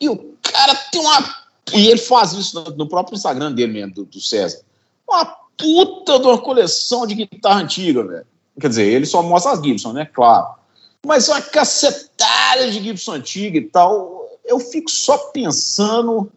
[0.00, 1.34] E o cara tem uma.
[1.72, 4.62] E ele faz isso no, no próprio Instagram dele mesmo, do, do César.
[5.08, 5.24] Uma
[5.56, 8.26] puta de uma coleção de guitarra antiga, velho.
[8.60, 10.06] Quer dizer, ele só mostra as Gibson, né?
[10.06, 10.57] Claro.
[11.06, 14.28] Mas uma cacetada de Gibson antiga e tal.
[14.44, 16.30] Eu fico só pensando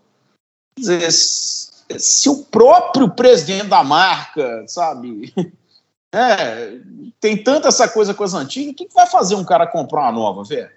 [0.78, 5.34] dizer, se o próprio presidente da marca, sabe,
[6.14, 6.78] é,
[7.20, 10.02] tem tanta essa coisa com as antigas, o que, que vai fazer um cara comprar
[10.02, 10.70] uma nova, velho?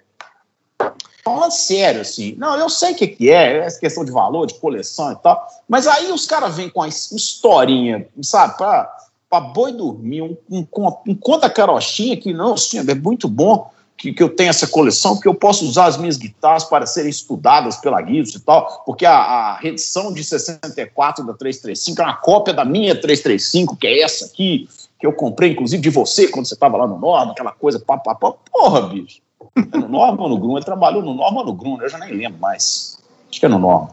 [1.24, 2.34] Falando sério, assim.
[2.36, 5.46] Não, eu sei o que, que é, é questão de valor, de coleção e tal,
[5.66, 8.94] mas aí os caras vêm com a his- historinha, sabe, pra,
[9.34, 10.66] pra boi dormir, um, um,
[11.08, 15.14] um conta carochinha que, não, sim, é muito bom que, que eu tenho essa coleção,
[15.14, 19.04] porque eu posso usar as minhas guitarras para serem estudadas pela Gibson e tal, porque
[19.04, 24.02] a, a reedição de 64 da 335 é uma cópia da minha 335, que é
[24.02, 24.68] essa aqui,
[25.00, 27.98] que eu comprei, inclusive, de você, quando você estava lá no Norma, aquela coisa, pá,
[27.98, 28.34] pá, pá.
[28.52, 29.20] Porra, bicho.
[29.56, 30.56] É no Norma ou no Grum?
[30.56, 32.98] Ele trabalhou no Norma ou no Grum, eu já nem lembro mais.
[33.28, 33.90] Acho que é no Norma.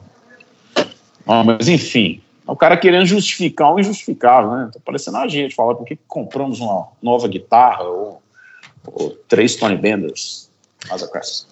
[1.27, 4.69] Ah, mas, enfim, o cara querendo justificar o injustificável, né?
[4.73, 8.21] Tá parecendo a gente falar por que compramos uma nova guitarra ou,
[8.85, 10.49] ou três Tony Benders.
[10.89, 11.47] Mas, Crash.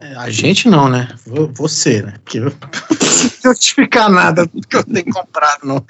[0.00, 1.08] É, A gente não, né?
[1.24, 2.14] Vo- Você, né?
[2.24, 5.84] Porque eu não preciso justificar nada do que eu tenho comprado, não.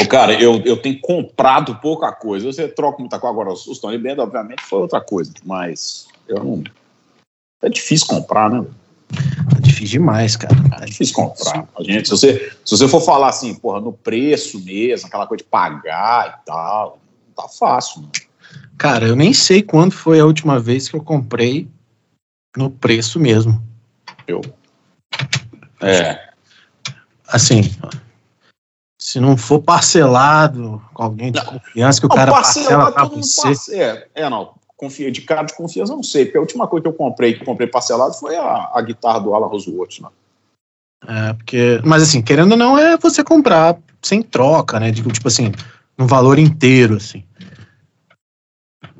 [0.00, 2.46] Ô, cara, eu, eu tenho comprado pouca coisa.
[2.52, 3.32] Você troca muita coisa.
[3.32, 5.32] Agora, os Tony Bender, obviamente, foi outra coisa.
[5.44, 6.64] Mas eu não.
[7.62, 8.64] É difícil comprar, né?
[9.08, 10.54] Tá difícil demais, cara.
[10.80, 11.68] É difícil comprar.
[11.80, 15.48] Gente, se, você, se você for falar assim, porra, no preço mesmo, aquela coisa de
[15.48, 18.02] pagar e tal, não tá fácil.
[18.02, 18.08] Né?
[18.78, 21.68] Cara, eu nem sei quando foi a última vez que eu comprei
[22.56, 23.62] no preço mesmo.
[24.26, 24.40] Eu.
[25.80, 26.30] É.
[27.28, 27.62] Assim,
[29.00, 33.22] se não for parcelado com alguém de confiança que o Não, cara parcela, pra todo
[33.22, 33.42] você.
[33.42, 34.54] parce- É, é, não.
[34.76, 36.24] Confia, de cara de confiança, não sei.
[36.24, 39.34] Porque a última coisa que eu comprei, que comprei parcelado, foi a, a guitarra do
[39.34, 40.02] Alan Rosewood.
[40.02, 40.08] Né?
[41.06, 44.90] É, porque, mas assim, querendo ou não, é você comprar sem troca, né?
[44.90, 45.52] Digo, tipo assim,
[45.96, 47.24] no valor inteiro, assim.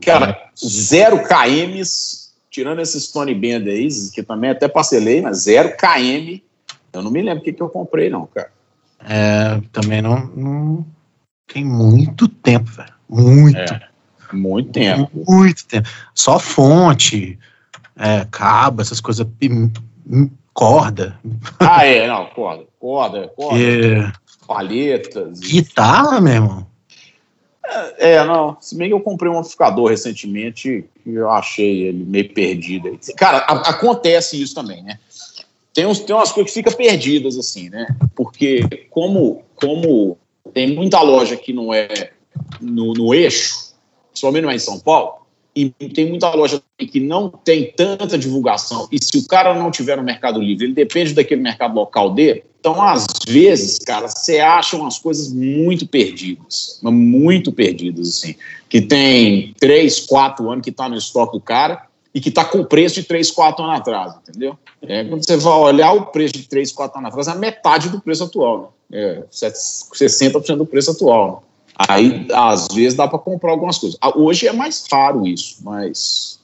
[0.00, 6.42] Cara, zero KMs, tirando esses Tony Bender aí, que também até parcelei, mas zero KM.
[6.92, 8.52] Eu não me lembro o que, que eu comprei, não, cara.
[9.00, 10.86] É, também não, não
[11.52, 12.94] tem muito tempo, velho.
[13.08, 13.88] Muito, É,
[14.34, 15.10] muito tempo.
[15.26, 15.88] muito tempo.
[16.14, 17.38] Só fonte,
[17.96, 19.26] é, cabo, essas coisas
[20.52, 21.18] corda.
[21.58, 23.56] Ah, é, não, corda, corda, corda.
[23.56, 24.46] Que...
[24.46, 25.40] Palhetas.
[25.40, 26.66] Guitarra, meu irmão.
[27.98, 28.56] É, é, não.
[28.60, 32.98] Se bem que eu comprei um amplificador recentemente e eu achei ele meio perdido.
[33.16, 34.98] Cara, a, acontece isso também, né?
[35.72, 37.86] Tem, uns, tem umas coisas que ficam perdidas, assim, né?
[38.14, 40.16] Porque como, como
[40.52, 42.10] tem muita loja que não é
[42.60, 43.63] no, no eixo,
[44.14, 45.24] principalmente é em São Paulo,
[45.56, 49.96] e tem muita loja que não tem tanta divulgação, e se o cara não tiver
[49.96, 54.74] no Mercado Livre, ele depende daquele mercado local dele, então, às vezes, cara, você acha
[54.74, 58.36] umas coisas muito perdidas, muito perdidas, assim,
[58.70, 61.82] que tem três, quatro anos que está no estoque do cara
[62.14, 64.56] e que está com preço de três, quatro anos atrás, entendeu?
[64.80, 68.00] É, quando você vai olhar o preço de três, quatro anos atrás, é metade do
[68.00, 68.98] preço atual, né?
[68.98, 71.28] É, 60% do preço atual.
[71.28, 71.53] Né?
[71.76, 73.98] Aí, às vezes, dá para comprar algumas coisas.
[74.00, 76.38] Ah, hoje é mais raro isso, mas,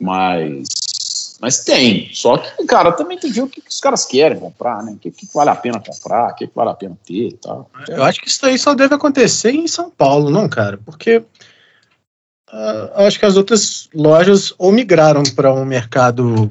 [0.00, 2.10] mas, mas tem.
[2.12, 4.92] Só que, cara, também tem que ver o que, que os caras querem comprar, né?
[4.92, 7.36] O que, que vale a pena comprar, o que, que vale a pena ter e
[7.36, 7.70] tal.
[7.88, 10.78] Eu acho que isso aí só deve acontecer em São Paulo, não, cara?
[10.84, 11.18] Porque
[12.50, 16.48] uh, acho que as outras lojas ou migraram para um mercado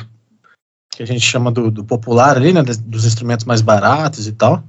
[0.89, 2.63] que a gente chama do, do popular ali, né?
[2.63, 4.63] Dos instrumentos mais baratos e tal.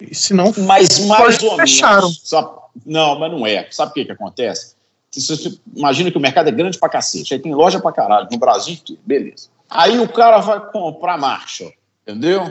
[0.00, 2.02] E se não, mas mais ou fecharam.
[2.02, 2.20] menos.
[2.24, 2.50] Sabe?
[2.84, 3.66] Não, mas não é.
[3.70, 4.74] Sabe o que, que acontece?
[5.10, 8.38] Você imagina que o mercado é grande pra cacete, aí tem loja pra caralho, no
[8.38, 9.48] Brasil beleza.
[9.68, 12.42] Aí o cara vai comprar Marshall, entendeu?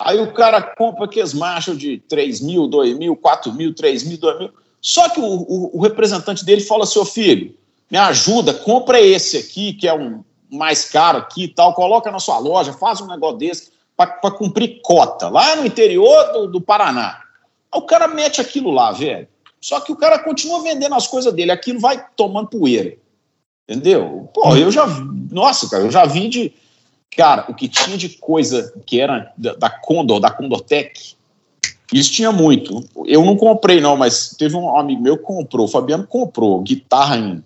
[0.00, 4.18] Aí o cara compra aqueles Marshall de 3 mil, 2 mil, 4 mil, 3 mil,
[4.18, 4.50] 2 mil.
[4.80, 7.54] Só que o, o, o representante dele fala, seu filho,
[7.90, 12.18] me ajuda, compra esse aqui, que é um mais caro aqui e tal, coloca na
[12.18, 17.20] sua loja, faz um negócio desse para cumprir cota, lá no interior do, do Paraná.
[17.74, 19.26] o cara mete aquilo lá, velho.
[19.60, 22.96] Só que o cara continua vendendo as coisas dele, aquilo vai tomando poeira.
[23.68, 24.30] Entendeu?
[24.32, 24.86] Pô, eu já.
[25.32, 26.52] Nossa, cara, eu já vi de.
[27.16, 31.16] Cara, o que tinha de coisa que era da, da Condor, da Condortec,
[31.92, 32.84] isso tinha muito.
[33.04, 35.66] Eu não comprei, não, mas teve um amigo meu que comprou.
[35.66, 37.42] O Fabiano comprou guitarra em,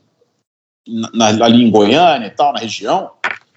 [1.15, 3.11] na, ali em Goiânia e tal, na região,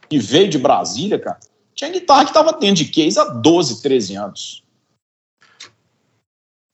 [0.10, 1.40] e veio de Brasília, cara.
[1.76, 4.64] Tinha guitarra que estava dentro de case há 12, 13 anos.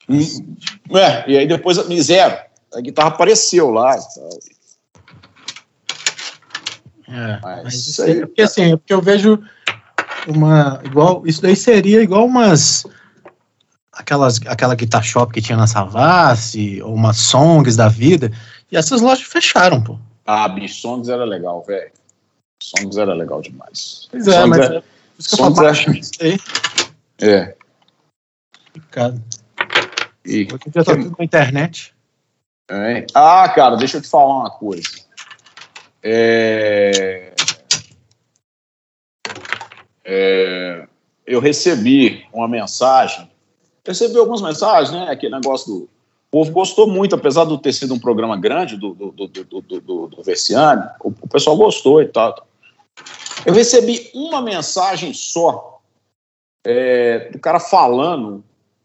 [0.08, 2.38] É, e aí depois, zero.
[2.74, 3.98] A guitarra apareceu lá.
[7.08, 9.42] É, mas, mas isso aí, é porque assim, é porque eu vejo
[10.28, 12.86] uma igual isso daí seria igual umas
[13.92, 18.32] aquelas aquela guitar shop que tinha na Savassi ou umas songs da vida
[18.72, 20.00] e essas lojas fecharam, pô.
[20.26, 21.92] Ah, bicho, songs era legal, velho.
[22.62, 24.08] Songs era legal demais.
[24.12, 24.84] Pois é, Songs mas era,
[25.19, 26.38] Songs era...
[27.21, 27.56] É.
[28.65, 29.21] Complicado.
[30.26, 31.93] E Hoje já tá tudo na internet.
[32.69, 33.06] É.
[33.13, 34.88] Ah, cara, deixa eu te falar uma coisa.
[36.02, 37.34] É...
[40.04, 40.88] É...
[41.26, 43.30] Eu recebi uma mensagem.
[43.86, 45.12] Recebi algumas mensagens, né?
[45.12, 45.84] Aquele negócio do.
[45.84, 49.62] O povo gostou muito, apesar de ter sido um programa grande do, do, do, do,
[49.62, 50.21] do, do,
[51.04, 52.47] o pessoal gostou e tal.
[53.45, 55.82] Eu recebi uma mensagem só
[56.63, 58.43] é, do cara falando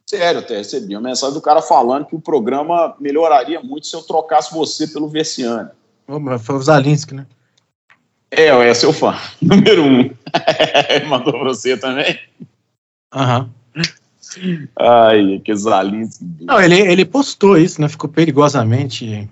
[0.09, 4.03] Sério, até recebi uma mensagem do cara falando que o programa melhoraria muito se eu
[4.03, 5.71] trocasse você pelo Versiani.
[6.41, 7.27] foi o Zalinski, né?
[8.31, 10.11] É, eu é seu fã, número um.
[11.09, 12.21] Mandou pra você também?
[13.13, 13.51] Aham.
[13.75, 14.69] Uhum.
[14.79, 16.25] Ai, que Zalinski.
[16.43, 17.89] Não, ele, ele postou isso, né?
[17.89, 19.29] Ficou perigosamente.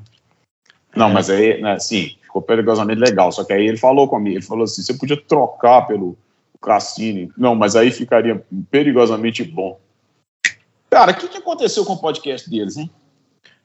[0.96, 3.30] Não, mas aí, né, sim, ficou perigosamente legal.
[3.30, 6.18] Só que aí ele falou comigo, ele falou assim: você podia trocar pelo
[6.60, 7.30] Cassini.
[7.38, 9.78] Não, mas aí ficaria perigosamente bom.
[10.90, 12.90] Cara, o que, que aconteceu com o podcast deles, hein?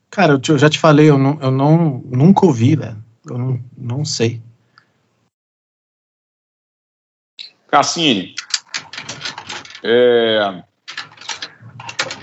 [0.09, 3.03] Cara, eu, já te falei, eu, não, eu não, nunca ouvi, velho.
[3.29, 4.41] Eu não, não sei.
[7.67, 8.33] Cassini.
[9.83, 10.63] É...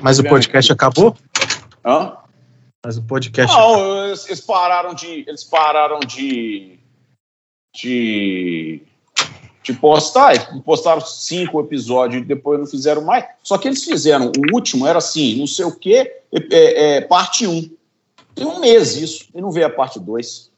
[0.03, 1.17] Mas o podcast acabou?
[1.85, 2.17] Hã?
[2.87, 3.53] Mas o podcast.
[3.53, 5.25] Não, eles, eles pararam de.
[5.27, 6.79] Eles pararam de.
[7.75, 8.81] De
[9.65, 13.25] de postar, postaram cinco episódios e depois não fizeram mais.
[13.43, 17.49] Só que eles fizeram, o último era assim, não sei o quê, é, é, parte
[17.49, 17.51] 1.
[17.51, 17.71] Um.
[18.33, 20.53] Tem um mês isso, e não veio a parte 2.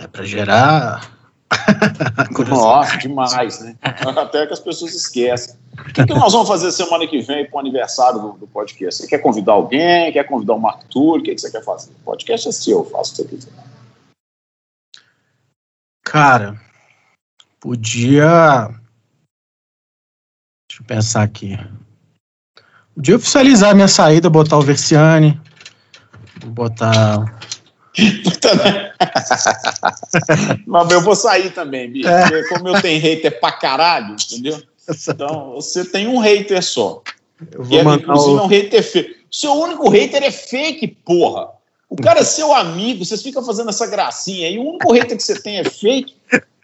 [0.00, 1.15] É para gerar.
[2.48, 3.76] Nossa, demais, né?
[3.82, 5.54] Até que as pessoas esquecem.
[5.78, 9.02] O que, que nós vamos fazer semana que vem para o aniversário do, do, podcast?
[9.02, 10.12] Você quer convidar alguém?
[10.12, 11.20] Quer convidar o Marco Túlio?
[11.20, 11.90] O que, que você quer fazer?
[11.90, 13.52] O podcast é seu, faça o que você quiser.
[16.04, 16.58] Cara,
[17.60, 18.68] podia.
[20.68, 21.58] Deixa eu pensar aqui.
[22.94, 25.38] Podia oficializar a minha saída, botar o Versiani,
[26.46, 27.38] botar.
[30.66, 32.08] Mas eu vou sair também, bicho.
[32.08, 32.48] É.
[32.48, 34.62] Como eu tenho hater pra caralho, entendeu?
[35.08, 37.02] Então, você tem um hater só.
[37.52, 38.38] Eu vou que é, inclusive, o...
[38.38, 39.16] é um hater fake.
[39.30, 41.50] Seu único hater é fake, porra.
[41.88, 45.22] O cara é seu amigo, vocês ficam fazendo essa gracinha e o único hater que
[45.22, 46.14] você tem é fake.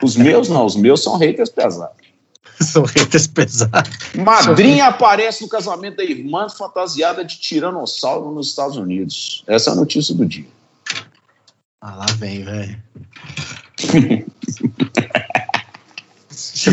[0.03, 2.03] Os meus não, os meus são haters pesados.
[2.61, 3.91] São haters pesados.
[4.15, 9.43] Madrinha aparece no casamento da irmã fantasiada de tiranossauro nos Estados Unidos.
[9.49, 10.47] Essa é a notícia do dia.
[11.83, 12.81] Ah, lá vem, velho.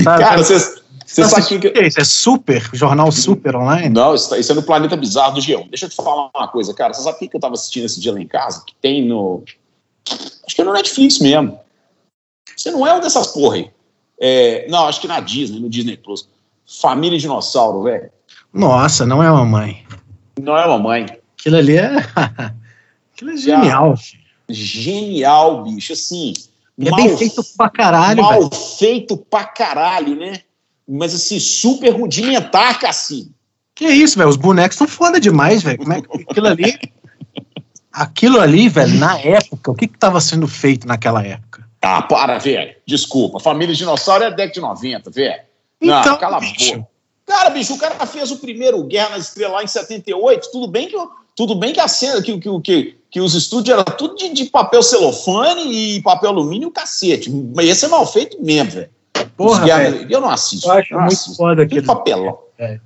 [0.03, 0.83] cara, vocês.
[1.03, 1.71] Você sabe que...
[1.71, 1.99] que é isso?
[1.99, 2.69] É super?
[2.71, 3.89] Jornal Super Online?
[3.89, 5.67] Não, isso, tá, isso é no Planeta Bizarro do G1.
[5.69, 6.93] Deixa eu te falar uma coisa, cara.
[6.93, 8.63] Você sabe o que eu tava assistindo esse dia lá em casa?
[8.63, 9.43] Que tem no.
[10.45, 11.59] Acho que é no Netflix mesmo.
[12.55, 13.71] Você não é um dessas porra aí.
[14.21, 16.29] É, não, acho que na Disney, no Disney Plus.
[16.79, 18.11] Família Dinossauro, velho.
[18.53, 19.83] Nossa, não é mamãe.
[20.39, 21.07] Não é mamãe.
[21.39, 21.95] Aquilo ali é.
[23.15, 23.95] Aquilo é genial.
[24.49, 25.93] Genial, bicho.
[25.93, 26.33] Assim.
[26.79, 28.21] É mal, bem feito pra caralho.
[28.21, 28.61] Mal velho.
[28.77, 30.41] feito pra caralho, né?
[30.87, 33.31] Mas assim, super rudimentar, Cassim.
[33.75, 34.29] Que isso, velho?
[34.29, 35.77] Os bonecos são foda demais, velho.
[35.77, 36.79] Como é que aquilo ali.
[37.91, 41.67] aquilo ali, velho, na época, o que que tava sendo feito naquela época?
[41.81, 42.75] Ah, para, velho.
[42.85, 43.39] Desculpa.
[43.39, 45.41] Família Dinossauro é década de 90, velho.
[45.81, 46.87] Não, então, cala a boca.
[47.25, 50.51] Cara, bicho, o cara fez o primeiro Guerra nas Estrelas lá em 78.
[50.51, 50.95] Tudo bem que,
[51.39, 54.45] tudo bem que a cena, que, que, que, que os estúdios eram tudo de, de,
[54.49, 57.31] papel celofane e papel alumínio cacete.
[57.31, 58.89] Mas esse é mal feito mesmo, velho.
[59.37, 59.65] Porra,
[60.09, 60.67] eu não assisto.
[60.67, 61.37] Eu acho não muito assisto.
[61.37, 61.81] foda aquele...
[61.81, 62.39] papelão.
[62.57, 62.77] É.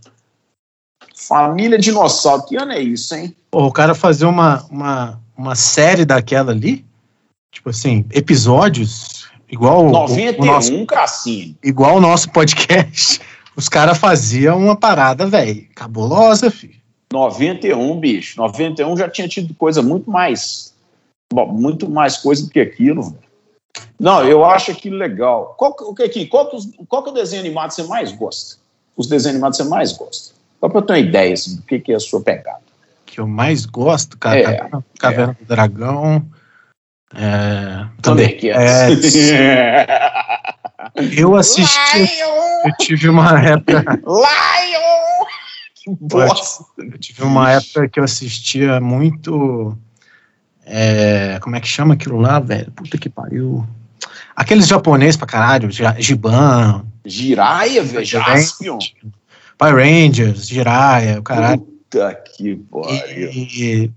[1.16, 3.36] Família Dinossauro, que ano é isso, hein?
[3.50, 6.86] Porra, o cara fazer uma, uma, uma série daquela ali,
[7.52, 11.56] tipo assim, episódios, igual 91, o nosso, Cassino.
[11.64, 13.20] Igual o nosso podcast,
[13.56, 16.83] os caras faziam uma parada, velho, cabulosa, filho.
[17.14, 18.42] 91, bicho.
[18.42, 20.74] 91 já tinha tido coisa muito mais.
[21.32, 23.16] Bom, muito mais coisa do que aquilo.
[24.00, 25.56] Não, eu acho aquilo legal.
[25.58, 26.52] Qual, que, qual,
[26.88, 28.58] qual que é o desenho animado que você mais gosta?
[28.98, 30.34] Os desenhos animados que você mais gosta?
[30.60, 32.62] Só para eu ter uma ideia assim, do que, que é a sua pegada.
[33.06, 34.40] Que eu mais gosto, cara.
[34.40, 35.44] É, Caverna, Caverna é.
[35.44, 36.26] do Dragão.
[37.16, 39.16] É, Thundercats.
[41.18, 42.00] eu assisti.
[42.00, 42.66] Lion!
[42.66, 44.02] Eu tive uma época.
[44.06, 45.26] Lion!
[46.00, 46.66] bosta.
[46.78, 49.78] Eu tive uma época que eu assistia muito.
[50.66, 52.72] É, como é que chama aquilo lá, velho?
[52.72, 53.66] Puta que pariu.
[54.36, 56.86] Aqueles japoneses pra caralho, Giban.
[57.06, 58.80] Jiraiya, velho, Jaspion.
[59.58, 61.62] Power Rangers, Jiraiya, o caralho.
[61.62, 63.30] Puta que pariu.
[63.32, 63.92] E,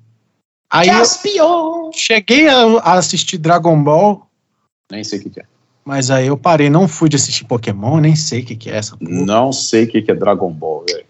[0.70, 1.90] aí Jaspion.
[1.92, 4.26] cheguei a, a, assistir Dragon Ball.
[4.90, 5.44] Nem sei o que, que, é.
[5.84, 8.76] Mas aí eu parei, não fui de assistir Pokémon, nem sei o que, que é
[8.76, 9.10] essa porra.
[9.10, 11.05] Não sei o que, que é Dragon Ball, velho.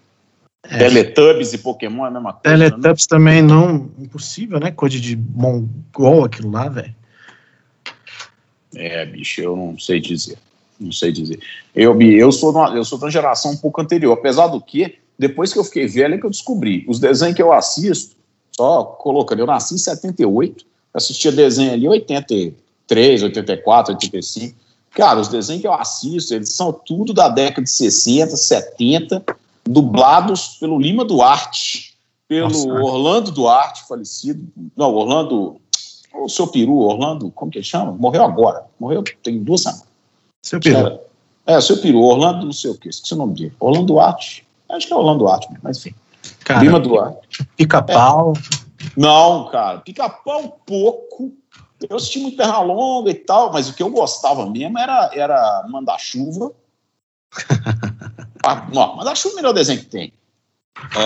[0.70, 0.78] É.
[0.78, 2.56] Teletubbies e Pokémon é a mesma coisa.
[2.56, 2.70] Né?
[2.70, 3.08] Teletubbies né?
[3.08, 3.90] também não.
[3.98, 4.70] Impossível, né?
[4.70, 6.94] Coisa de mongol aquilo lá, velho.
[8.74, 10.38] É, bicho, eu não sei dizer.
[10.78, 11.40] Não sei dizer.
[11.74, 14.98] Eu, eu, sou, uma, eu sou de uma geração um pouco anterior, apesar do que,
[15.18, 16.84] depois que eu fiquei velho, é que eu descobri.
[16.86, 18.14] Os desenhos que eu assisto,
[18.52, 24.56] só colocando, eu nasci em 78, assistia desenho ali em 83, 84, 85.
[24.90, 29.24] Cara, os desenhos que eu assisto, eles são tudo da década de 60, 70,
[29.66, 31.96] dublados pelo Lima Duarte,
[32.28, 32.68] pelo Nossa.
[32.68, 34.46] Orlando Duarte, falecido.
[34.76, 35.60] Não, Orlando.
[36.14, 37.92] O seu peru, Orlando, como que ele chama?
[37.92, 38.64] Morreu agora.
[38.80, 39.86] Morreu tem duas semanas.
[40.42, 40.98] Seu peru.
[41.44, 43.54] É, seu peru, Orlando não sei o que, esqueci o nome dele.
[43.60, 44.46] Orlando Duarte.
[44.68, 45.94] Acho que é Orlando Duarte mesmo, mas enfim.
[46.44, 47.44] Cara, Lima Duarte.
[47.56, 48.32] Pica-pau.
[48.32, 48.66] É.
[48.96, 51.32] Não, cara, pica-pau pouco.
[51.88, 55.66] Eu assisti muito Perna Longa e tal, mas o que eu gostava mesmo era, era
[55.68, 56.52] Manda-Chuva.
[58.46, 60.12] Ah, não, mas acho o melhor desenho que tem.
[60.92, 60.98] Você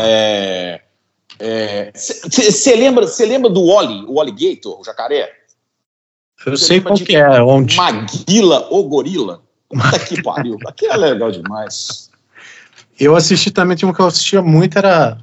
[1.41, 5.33] é, é, lembra, lembra do Oli, o Alligator, o jacaré?
[6.45, 7.77] Eu cê sei qual que é, onde?
[7.77, 9.43] Maguila ou Gorila.
[9.69, 10.59] Puta que pariu.
[10.67, 12.11] Aquilo é legal demais.
[12.99, 15.17] Eu assisti também, tinha um que eu assistia muito, era,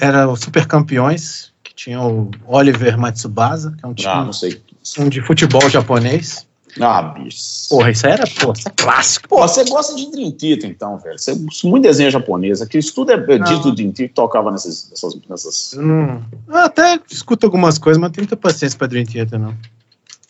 [0.00, 4.32] era o Super Campeões, que tinha o Oliver Matsubasa, que é um time ah, não
[4.32, 4.62] sei.
[4.98, 6.46] Um de futebol japonês.
[6.80, 7.38] Ah, bicho.
[7.68, 9.28] Porra, isso era, pô, isso é clássico.
[9.28, 11.18] Pô, você gosta de Dream Theater, então, velho.
[11.18, 12.60] Você muito desenho japonês.
[12.60, 13.44] Aqui, isso tudo é não.
[13.44, 14.88] dito do Dream Theater tocava nessas.
[14.90, 15.72] nessas, nessas...
[15.74, 19.54] Eu até escuto algumas coisas, mas não tenho muita paciência pra Dream Theater, não.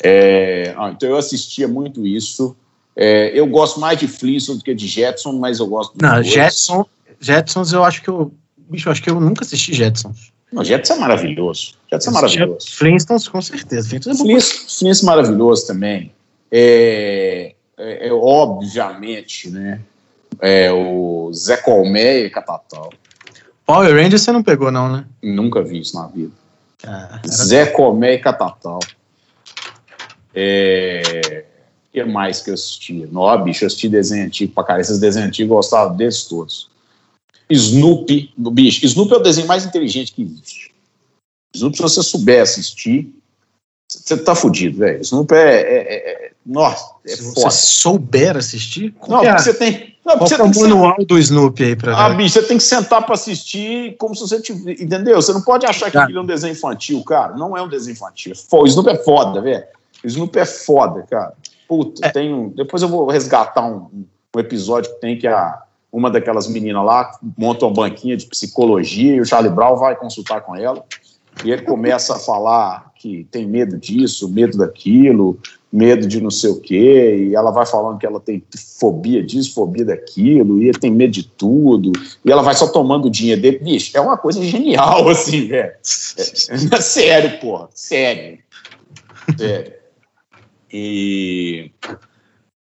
[0.03, 2.57] É, ah, então eu assistia muito isso.
[2.95, 6.85] É, eu gosto mais de Flintstones do que de Jetson, mas eu gosto Não, Jetson,
[7.21, 8.33] Jetsons eu acho que eu.
[8.71, 10.33] Bicho, eu acho que eu nunca assisti Jetsons.
[10.53, 11.75] Não, Jetson é maravilhoso.
[11.91, 12.67] Jetson é maravilhoso.
[12.71, 13.89] Flintstones, com certeza.
[13.89, 16.13] Flintstones é Flintstones é maravilhoso também
[16.51, 19.81] é, é, é obviamente, né?
[20.41, 22.93] É, o Zé Colmeia e Catatal.
[23.67, 25.05] Power Rangers você não pegou, não, né?
[25.23, 26.33] Nunca vi isso na vida.
[26.87, 28.81] Ah, Zé Colmeia e Catatal.
[30.35, 31.45] É...
[31.89, 33.09] O que mais que eu assistia?
[33.11, 34.83] Nó, bicho, eu assisti desenho antigo pra caralho.
[34.83, 36.71] Esses desenhos antigos eu gostava desses todos.
[37.51, 40.75] Snoopy, bicho, Snoopy é o desenho mais inteligente que existe.
[41.55, 43.13] Snoopy, se você souber assistir,
[43.89, 45.01] você tá fudido, velho.
[45.01, 47.51] Snoopy é, é, é, é, Nossa, é Se foda.
[47.51, 49.97] você souber assistir, Não, é, porque você tem.
[50.05, 52.43] Não, qual é você o tem que manual do Snoopy aí pra Ah, bicho, você
[52.43, 54.83] tem que sentar pra assistir como se você tivesse.
[54.85, 55.17] Entendeu?
[55.17, 57.35] Você não pode achar que aquilo é um desenho infantil, cara.
[57.37, 58.35] Não é um desenho infantil.
[58.53, 59.65] O Snoopy é foda, velho.
[60.05, 61.33] O Snoopy é foda, cara.
[61.67, 62.11] Puta, É.
[62.11, 62.49] tem um.
[62.51, 63.89] Depois eu vou resgatar um,
[64.35, 65.63] um episódio que tem que a,
[65.93, 70.41] uma daquelas meninas lá monta uma banquinha de psicologia e o Charlie Brown vai consultar
[70.43, 70.85] com ela.
[71.45, 75.39] E ele começa a falar que tem medo disso, medo daquilo,
[75.73, 78.43] medo de não sei o quê, e ela vai falando que ela tem
[78.81, 81.93] fobia disso, fobia daquilo, e ele tem medo de tudo,
[82.25, 83.59] e ela vai só tomando o dinheiro dele.
[83.59, 85.71] Bicho, é uma coisa genial, assim, velho.
[85.71, 85.77] É,
[86.77, 88.39] é sério, porra, sério.
[89.39, 89.73] Sério.
[90.73, 91.71] E.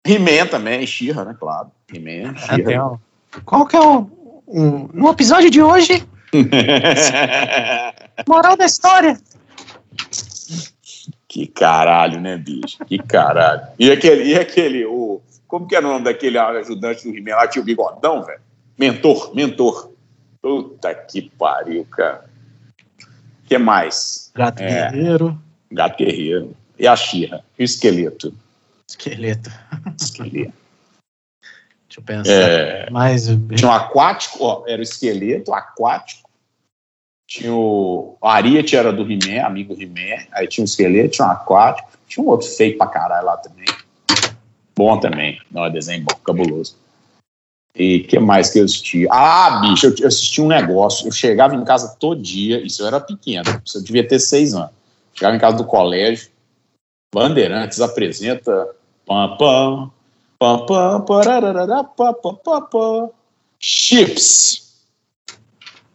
[0.05, 1.69] He-Man também, She-Ra, né, claro.
[1.93, 2.91] He-Man, She-Ra.
[2.93, 2.97] um-
[3.45, 4.07] Qual que é o,
[4.45, 6.03] o- No episódio de hoje,
[8.27, 9.19] moral da história.
[11.27, 12.77] Que caralho, né, bicho?
[12.85, 13.61] Que caralho.
[13.79, 17.47] E aquele, e aquele o, como que é o nome daquele ajudante do He-Man lá?
[17.47, 18.39] Tinha o bigodão, velho?
[18.77, 19.91] Mentor, mentor.
[20.41, 22.25] Puta que pariu, cara.
[23.43, 24.31] O que mais?
[24.35, 24.91] Gato É.
[24.91, 25.39] guerreiro,
[25.71, 26.55] Gato Guerreiro.
[26.77, 27.43] E a Xirra.
[27.57, 28.33] E o esqueleto.
[28.87, 29.51] esqueleto.
[29.99, 30.53] esqueleto.
[31.87, 32.31] Deixa eu pensar.
[32.31, 33.25] É, Mais.
[33.55, 36.22] tinha um aquático, ó, era o esqueleto, aquático.
[37.33, 40.23] Tinha o, o Ariete era do He-Man, amigo He-Man.
[40.33, 41.89] Aí tinha um esqueleto, tinha um aquático.
[42.07, 43.65] Tinha um outro feio pra caralho lá também.
[44.75, 45.41] Bom também.
[45.49, 46.77] Não, é desenho bom, cabuloso.
[47.75, 49.07] E que mais que eu assisti?
[49.09, 51.07] Ah, bicho, eu, eu assisti um negócio.
[51.07, 54.53] Eu chegava em casa todo dia, isso eu era pequeno, isso eu devia ter seis
[54.53, 54.69] anos.
[55.15, 56.29] Chegava em casa do colégio,
[57.11, 58.75] Bandeirantes apresenta
[59.07, 59.91] pam, pam,
[60.37, 63.09] pam, pam, pararará, pam, pam, pam, pam.
[63.59, 64.62] Chips.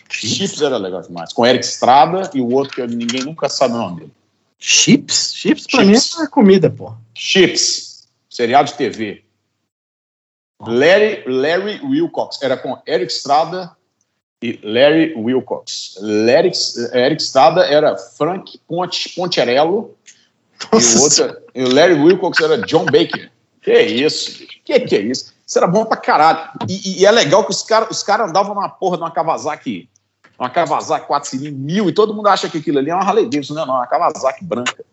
[0.08, 1.32] Chips era legal demais.
[1.32, 4.12] Com Eric Estrada e o outro que ninguém nunca sabe o nome dele.
[4.58, 5.32] Chips?
[5.34, 6.16] Chips pra Chips.
[6.16, 6.92] mim é comida, pô.
[7.14, 9.24] Chips, seriado de TV.
[10.60, 13.76] Larry, Larry Wilcox, era com Eric Estrada
[14.42, 15.96] e Larry Wilcox.
[16.00, 16.52] Larry,
[16.92, 19.94] Eric Estrada era Frank Ponte, Poncherello
[20.72, 23.30] e o outro, e o Larry Wilcox era John Baker.
[23.62, 24.60] Que isso, bicho?
[24.64, 25.32] Que que é isso?
[25.46, 26.50] Isso era bom pra caralho.
[26.68, 29.88] E, e é legal que os caras os cara andavam numa porra de uma Kawasaki,
[30.38, 33.24] uma Kawasaki 4 cilindros, mil, e todo mundo acha que aquilo ali é uma Harley
[33.24, 34.84] Davidson, não, não, é uma Kawasaki branca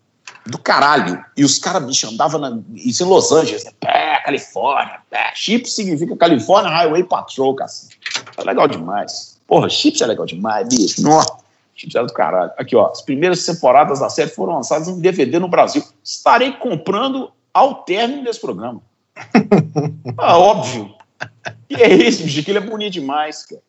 [0.46, 1.24] do caralho.
[1.36, 3.70] E os caras, bicho, andavam na, isso em Los Angeles, né?
[3.80, 5.32] pé, Califórnia, pé.
[5.34, 7.70] Chips significa California Highway Patrol, cara.
[8.36, 9.38] É legal demais.
[9.46, 11.02] Porra, Chips é legal demais, bicho.
[11.02, 11.36] Nossa,
[11.74, 12.52] Chips era do caralho.
[12.56, 15.84] Aqui, ó, as primeiras temporadas da série foram lançadas em DVD no Brasil.
[16.02, 18.80] Estarei comprando ao término desse programa.
[20.18, 20.94] ah, óbvio.
[21.68, 22.40] Que é isso, bicho?
[22.40, 23.62] Aquilo é bonito demais, cara.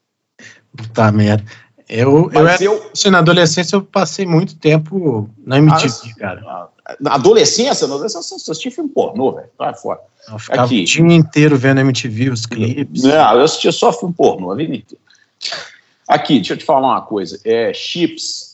[0.75, 1.43] Puta merda.
[1.89, 6.19] Eu, eu, Mas era, eu, assim, na adolescência eu passei muito tempo na MTV, Ah,
[6.19, 6.67] cara.
[6.99, 9.47] na adolescência, na adolescência, eu assisti filme pornô, velho.
[9.57, 9.99] Vai fora.
[10.29, 10.81] Eu ficava aqui.
[10.81, 13.03] o dia inteiro vendo MTV, os clipes.
[13.03, 15.01] Não, eu assistia só filme pornô a vida inteira.
[16.07, 17.39] Aqui, deixa eu te falar uma coisa.
[17.45, 18.46] É, chips.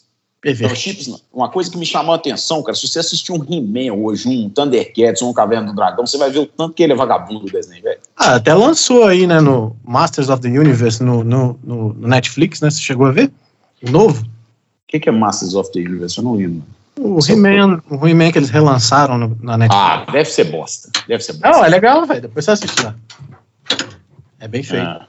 [0.75, 1.19] Chips não.
[1.33, 4.49] Uma coisa que me chamou a atenção, cara, se você assistir um He-Man hoje, um
[4.49, 7.51] Thundercats, um Caverna do Dragão, você vai ver o tanto que ele é vagabundo do
[7.51, 7.99] desenho, velho.
[8.17, 12.69] Ah, até lançou aí, né, no Masters of the Universe, no, no, no- Netflix, né?
[12.69, 13.31] Você chegou a ver?
[13.81, 14.21] O novo?
[14.23, 14.27] O
[14.87, 16.17] que, que é Masters of the Universe?
[16.17, 16.63] Eu não lembro.
[16.99, 19.85] O He-Man o He que eles relançaram no- na Netflix.
[20.07, 20.89] Ah, deve ser bosta.
[21.07, 21.49] Deve ser bosta.
[21.49, 22.21] Não, é legal, velho.
[22.21, 22.93] Depois você assiste lá.
[24.39, 24.85] É bem feito.
[24.85, 25.07] Ah.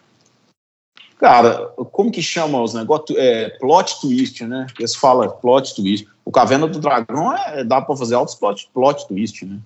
[1.24, 3.18] Cara, como que chama os negócios?
[3.18, 4.66] É, plot twist, né?
[4.78, 6.06] Eles falam plot twist.
[6.22, 9.58] O Caverna do Dragão é, dá pra fazer altos plot, plot twist, né?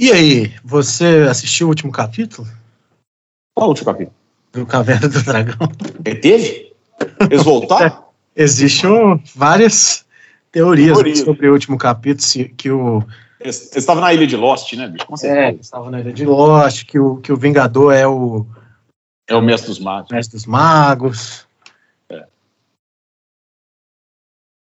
[0.00, 2.48] E aí, você assistiu o último capítulo
[3.54, 4.16] Qual o último capítulo?
[4.54, 5.68] do Caverna do Dragão?
[6.02, 6.72] Ele teve?
[7.30, 8.02] Eles voltaram?
[8.34, 10.06] Existem várias
[10.50, 11.16] teorias Teoria.
[11.16, 13.04] sobre o último capítulo, que o
[13.38, 15.06] Eles estavam na ilha de Lost, né, bicho?
[15.06, 15.60] Com é, certeza.
[15.60, 18.46] estava na ilha de Lost, que o, que o Vingador é o
[19.28, 20.10] É, o Mestre dos Magos.
[20.12, 21.46] mestre dos magos.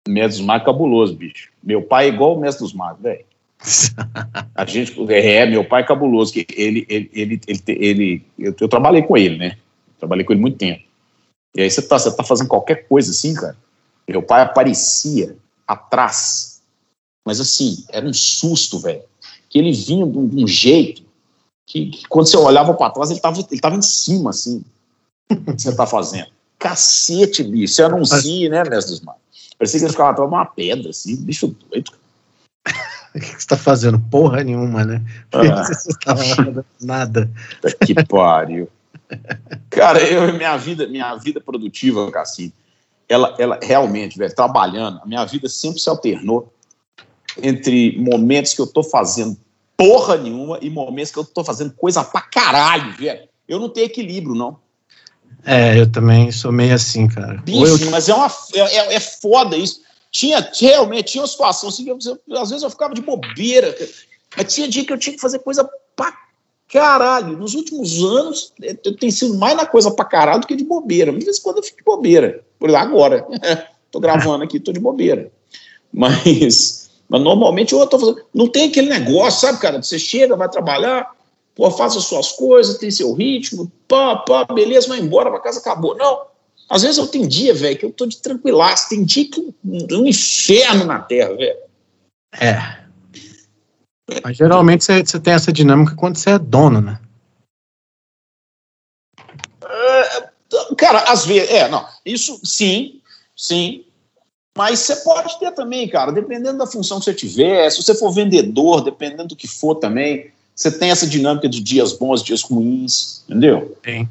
[0.06, 1.50] O Mestre dos Magos é cabuloso, bicho.
[1.62, 3.24] Meu pai é igual o Mestre dos Magos, velho.
[4.54, 8.68] A gente, é, meu pai é cabuloso, que ele, ele, ele, ele, ele- eu, eu
[8.68, 9.58] trabalhei com ele, né?
[9.98, 10.82] Trabalhei com ele muito tempo.
[11.54, 13.56] E aí você tá, você tá fazendo qualquer coisa assim, cara.
[14.08, 15.36] Meu pai aparecia
[15.66, 16.62] atrás,
[17.26, 19.02] mas assim, era um susto, velho.
[19.50, 21.02] Que ele vinha de um, de um jeito
[21.68, 24.64] que, que quando você olhava para trás, ele tava, ele tava em cima, assim.
[25.30, 26.28] O que você tá fazendo?
[26.58, 27.74] Cacete, bicho.
[27.74, 29.02] Você anuncia, né, Mestre dos?
[29.58, 31.92] Parecia que ele ficava atrás de uma pedra, assim, bicho doido.
[33.14, 34.00] O que você está fazendo?
[34.10, 35.04] Porra nenhuma, né?
[35.30, 35.64] Ah.
[35.64, 37.30] Você estava fazendo nada.
[37.84, 38.68] Que pariu.
[39.68, 42.50] Cara, eu, minha vida, minha vida produtiva, assim,
[43.06, 46.52] ela, ela realmente, velho, trabalhando, a minha vida sempre se alternou
[47.42, 49.36] entre momentos que eu tô fazendo
[49.78, 53.28] porra nenhuma e momentos que eu tô fazendo coisa pra caralho, velho.
[53.48, 54.58] Eu não tenho equilíbrio, não.
[55.44, 57.40] É, eu também sou meio assim, cara.
[57.44, 57.90] Bicho, eu...
[57.90, 59.80] mas é, uma, é, é, é foda isso.
[60.10, 61.96] Tinha, realmente, tinha uma situação assim, eu,
[62.36, 63.74] às vezes eu ficava de bobeira,
[64.36, 66.12] mas tinha dia que eu tinha que fazer coisa pra
[66.72, 67.38] caralho.
[67.38, 71.12] Nos últimos anos, eu tenho sido mais na coisa pra caralho do que de bobeira.
[71.16, 72.44] Às vezes quando eu fico de bobeira.
[72.58, 73.24] Por agora.
[73.92, 75.30] tô gravando aqui, tô de bobeira.
[75.92, 76.77] Mas,
[77.08, 78.22] mas normalmente eu tô fazendo.
[78.34, 79.82] Não tem aquele negócio, sabe, cara?
[79.82, 81.10] Você chega, vai trabalhar,
[81.54, 85.60] pô, faz as suas coisas, tem seu ritmo, pá, pá, beleza, vai embora pra casa,
[85.60, 85.96] acabou.
[85.96, 86.26] Não.
[86.68, 88.90] Às vezes eu tenho dia, velho, que eu tô de tranquilaço.
[88.90, 89.54] Tem dia que
[89.90, 91.58] é um inferno na terra, velho.
[92.38, 92.78] É.
[94.22, 97.00] Mas geralmente você, você tem essa dinâmica quando você é dono, né?
[99.62, 100.28] É,
[100.76, 103.00] cara, às vezes, é, não, isso sim,
[103.36, 103.84] sim,
[104.58, 108.10] mas você pode ter também, cara, dependendo da função que você tiver, se você for
[108.10, 113.22] vendedor, dependendo do que for também, você tem essa dinâmica de dias bons, dias ruins,
[113.28, 113.78] entendeu?
[113.80, 114.08] Tem.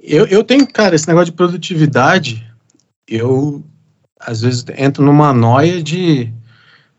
[0.00, 2.48] Eu, eu tenho, cara, esse negócio de produtividade,
[3.08, 3.64] eu
[4.20, 6.32] às vezes entro numa noia de,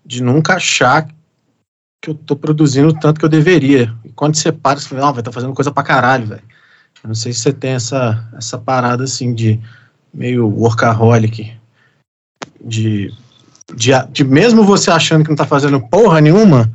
[0.05, 1.07] de nunca achar
[2.01, 3.95] que eu tô produzindo o tanto que eu deveria.
[4.03, 6.43] E quando você para, você fala, não, vai tá fazendo coisa pra caralho, velho.
[7.01, 9.57] Eu não sei se você tem essa, essa parada assim de
[10.13, 11.57] meio workaholic.
[12.61, 13.13] De,
[13.75, 16.71] de, de mesmo você achando que não tá fazendo porra nenhuma,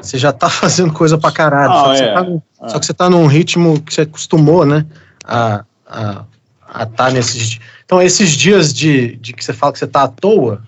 [0.00, 1.72] você já tá fazendo coisa pra caralho.
[1.72, 2.14] Ah, só, que é.
[2.14, 2.26] tá
[2.66, 2.68] é.
[2.68, 4.86] só, que você tá num ritmo que você acostumou, né?
[5.24, 6.24] A, a,
[6.66, 7.58] a tá nesses.
[7.84, 10.62] Então, esses dias de, de que você fala que você tá à toa,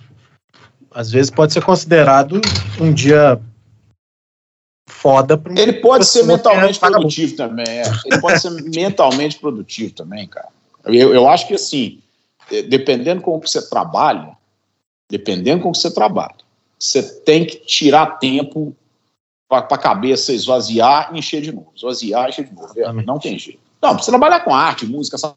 [0.94, 2.40] às vezes pode ser considerado
[2.80, 3.40] um dia
[4.88, 5.36] foda.
[5.36, 7.66] Pra ele pode ser mentalmente produtivo também.
[7.66, 7.82] É.
[8.06, 10.48] Ele pode ser mentalmente produtivo também, cara.
[10.84, 12.00] Eu, eu acho que assim,
[12.68, 14.32] dependendo com o que você trabalha,
[15.10, 16.36] dependendo com o que você trabalha,
[16.78, 18.74] você tem que tirar tempo
[19.48, 21.72] para a cabeça esvaziar e encher de novo.
[21.74, 22.72] Esvaziar e encher de novo.
[22.76, 23.60] É, não tem jeito.
[23.80, 25.34] Não, você trabalhar com arte, música, essa,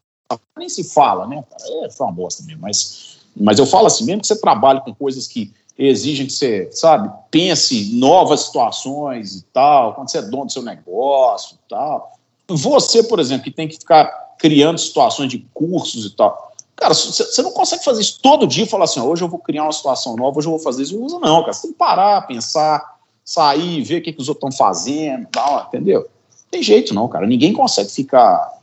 [0.57, 1.43] nem se fala, né?
[1.84, 2.61] É, foi uma bosta mesmo.
[2.61, 6.70] Mas, mas eu falo assim, mesmo que você trabalhe com coisas que exigem que você,
[6.72, 12.13] sabe, pense novas situações e tal, quando você é dono do seu negócio e tal.
[12.47, 14.05] Você, por exemplo, que tem que ficar
[14.39, 16.46] criando situações de cursos e tal.
[16.78, 19.63] Cara, você não consegue fazer isso todo dia e falar assim, hoje eu vou criar
[19.63, 20.95] uma situação nova, hoje eu vou fazer isso.
[20.95, 21.53] Não usa não, cara.
[21.53, 25.65] Você tem que parar, pensar, sair, ver o que, que os outros estão fazendo, tal,
[25.67, 26.01] entendeu?
[26.01, 27.25] Não tem jeito não, cara.
[27.25, 28.57] Ninguém consegue ficar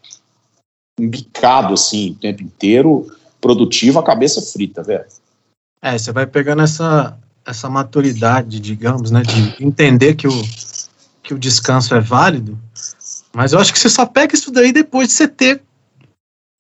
[0.99, 5.07] embicado assim o tempo inteiro, produtivo, a cabeça frita, velho.
[5.83, 10.43] É, você vai pegando essa, essa maturidade, digamos, né, de entender que o,
[11.21, 12.57] que o descanso é válido,
[13.35, 15.61] mas eu acho que você só pega isso daí depois de você ter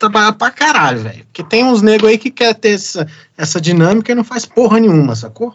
[0.05, 1.25] trabalhar pra caralho, velho.
[1.25, 4.79] Porque tem uns negros aí que quer ter essa, essa dinâmica e não faz porra
[4.79, 5.55] nenhuma, sacou?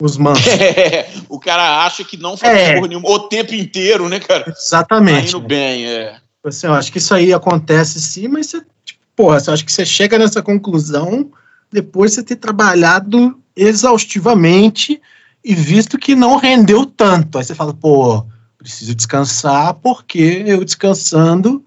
[0.00, 0.46] Os manos.
[0.46, 2.74] É, o cara acha que não faz é.
[2.74, 4.52] porra nenhuma o tempo inteiro, né, cara?
[4.56, 5.32] Exatamente.
[5.32, 6.16] Tá indo bem, é.
[6.44, 9.72] Assim, eu acho que isso aí acontece sim, mas você, tipo, porra, eu acho que
[9.72, 11.30] você chega nessa conclusão
[11.70, 15.00] depois de você ter trabalhado exaustivamente
[15.44, 17.38] e visto que não rendeu tanto.
[17.38, 18.26] Aí você fala, pô,
[18.58, 21.64] preciso descansar porque eu descansando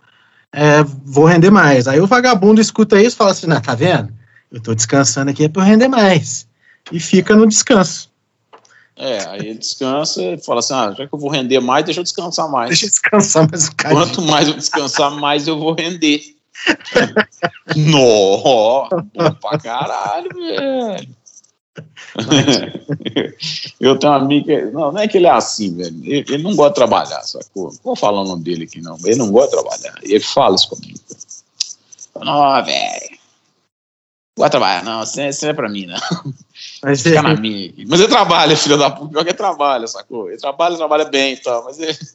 [0.56, 1.86] é, vou render mais.
[1.86, 4.14] Aí o vagabundo escuta isso e fala assim, não, tá vendo?
[4.49, 6.47] Eu tô descansando aqui é para eu render mais.
[6.93, 8.10] E fica no descanso.
[8.95, 11.99] É, aí ele descansa e fala assim: ah, já que eu vou render mais, deixa
[11.99, 12.70] eu descansar mais.
[12.70, 13.95] Deixa eu descansar mais um cara.
[13.95, 16.22] Quanto mais eu descansar, mais eu vou render.
[17.76, 18.88] Nó,
[19.41, 21.08] pra caralho, velho.
[23.80, 24.61] Eu tenho um amigo que.
[24.65, 25.95] Não, não é que ele é assim, velho.
[26.03, 27.71] Ele, ele não gosta de trabalhar, sacou?
[27.71, 28.97] Não vou falar o nome dele aqui, não.
[29.03, 29.99] Ele não gosta de trabalhar.
[30.03, 30.99] E ele fala isso comigo.
[32.15, 33.15] Não, velho.
[34.38, 35.03] Gosta de trabalhar, não.
[35.03, 35.99] Isso, isso não é pra mim, não.
[36.82, 37.73] Mas, Fica na minha.
[37.88, 39.11] Mas ele trabalha, filho da puta.
[39.11, 40.30] Pior que ele trabalha, sacou?
[40.30, 41.65] Ele trabalha, trabalha bem e tal.
[41.65, 42.05] Mas ele, se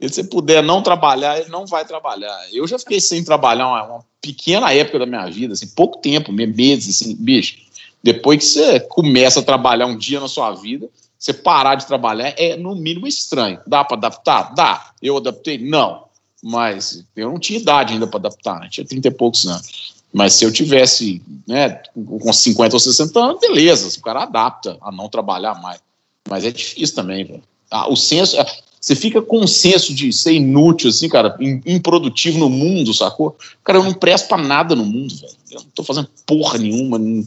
[0.00, 2.36] você puder não trabalhar, ele não vai trabalhar.
[2.52, 6.32] Eu já fiquei sem trabalhar uma, uma pequena época da minha vida, assim, pouco tempo,
[6.32, 7.67] meses, assim, bicho
[8.02, 10.88] depois que você começa a trabalhar um dia na sua vida,
[11.18, 13.60] você parar de trabalhar é no mínimo estranho.
[13.66, 14.54] Dá para adaptar?
[14.54, 14.90] Dá.
[15.02, 15.58] Eu adaptei?
[15.58, 16.04] Não.
[16.42, 18.68] Mas eu não tinha idade ainda para adaptar, né?
[18.70, 19.94] tinha 30 e poucos anos.
[20.12, 24.92] Mas se eu tivesse né, com 50 ou 60 anos, beleza, o cara adapta a
[24.92, 25.80] não trabalhar mais.
[26.28, 27.42] Mas é difícil também, velho.
[27.70, 28.36] Ah, o senso.
[28.80, 31.36] Você fica com o senso de ser inútil, assim, cara,
[31.66, 33.36] improdutivo no mundo, sacou?
[33.64, 35.32] Cara, eu não presto pra nada no mundo, velho.
[35.50, 36.96] Eu não tô fazendo porra nenhuma.
[36.96, 37.24] Não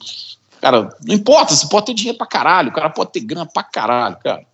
[0.62, 3.64] Cara, não importa, você pode ter dinheiro pra caralho, o cara pode ter grana pra
[3.64, 4.45] caralho, cara.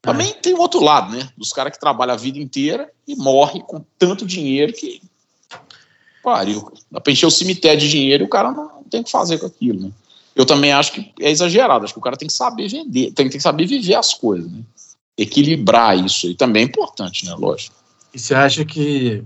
[0.00, 1.28] Também tem o outro lado, né?
[1.36, 5.02] Dos caras que trabalham a vida inteira e morre com tanto dinheiro que.
[6.22, 6.72] Pariu.
[6.90, 9.38] Dá pra encher o cemitério de dinheiro e o cara não tem o que fazer
[9.38, 9.92] com aquilo, né?
[10.34, 13.28] Eu também acho que é exagerado, acho que o cara tem que saber vender, tem,
[13.28, 14.62] que saber viver as coisas, né?
[15.18, 17.34] Equilibrar isso aí também é importante, né?
[17.34, 17.74] Lógico.
[18.14, 19.22] E você acha que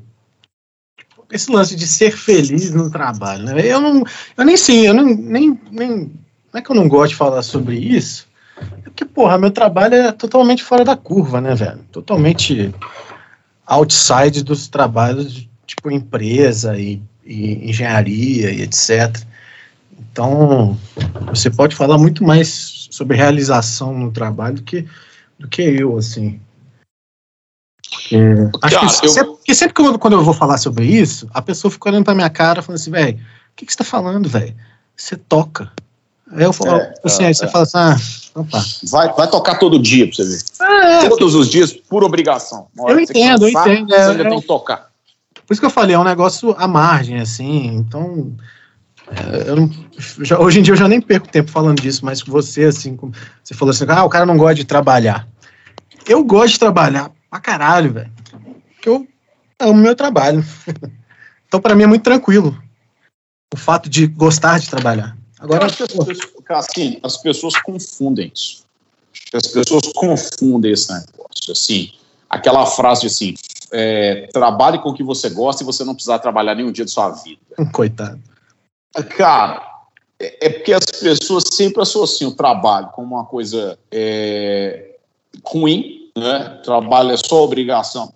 [1.32, 3.66] esse lance de ser feliz no trabalho, né?
[3.66, 4.04] Eu não,
[4.36, 6.12] eu nem sei, eu não, nem, nem,
[6.52, 8.28] não é que eu não gosto de falar sobre isso,
[8.58, 11.80] é porque, porra, meu trabalho é totalmente fora da curva, né, velho?
[11.90, 12.72] Totalmente
[13.66, 19.24] outside dos trabalhos, tipo empresa e, e engenharia e etc.
[19.98, 20.78] Então,
[21.28, 24.86] você pode falar muito mais sobre realização no trabalho do que,
[25.38, 26.38] do que eu, assim.
[28.12, 29.10] É, acho Cara, que, eu...
[29.10, 32.04] sempre, porque sempre que eu, quando eu vou falar sobre isso, a pessoa fica olhando
[32.04, 34.54] pra minha cara falando assim, velho, o que, que você tá falando, velho?
[34.96, 35.70] Você toca.
[36.30, 37.48] Aí eu falo, é, assim, é, aí você é.
[37.48, 37.96] fala assim, ah,
[38.40, 38.64] opa.
[38.84, 40.42] Vai, vai tocar todo dia pra você ver.
[40.60, 42.68] Ah, é, Todos os dias, por obrigação.
[42.76, 43.88] Eu entendo, cansar, eu entendo.
[43.88, 44.90] Você ainda tem que tocar.
[45.46, 48.32] Por isso que eu falei, é um negócio à margem, assim, então.
[49.54, 49.70] Não,
[50.24, 52.98] já, hoje em dia eu já nem perco tempo falando disso, mas você, assim,
[53.44, 55.28] você falou assim, ah, o cara não gosta de trabalhar.
[56.06, 58.12] Eu gosto de trabalhar pra caralho, velho.
[58.74, 59.08] Porque eu
[59.58, 60.44] amo meu trabalho.
[61.48, 62.62] então, para mim, é muito tranquilo
[63.52, 65.16] o fato de gostar de trabalhar.
[65.40, 66.18] Agora, as pessoas,
[66.50, 68.64] assim, as pessoas confundem isso.
[69.32, 71.52] As pessoas confundem esse negócio.
[71.52, 71.92] Assim,
[72.28, 73.34] aquela frase assim:
[73.72, 76.90] é, trabalhe com o que você gosta e você não precisar trabalhar nenhum dia de
[76.90, 77.40] sua vida.
[77.72, 78.20] Coitado.
[79.16, 79.86] Cara,
[80.20, 84.96] é, é porque as pessoas sempre associam o trabalho como uma coisa é,
[85.42, 86.60] ruim né?
[86.64, 88.12] Trabalho é só obrigação.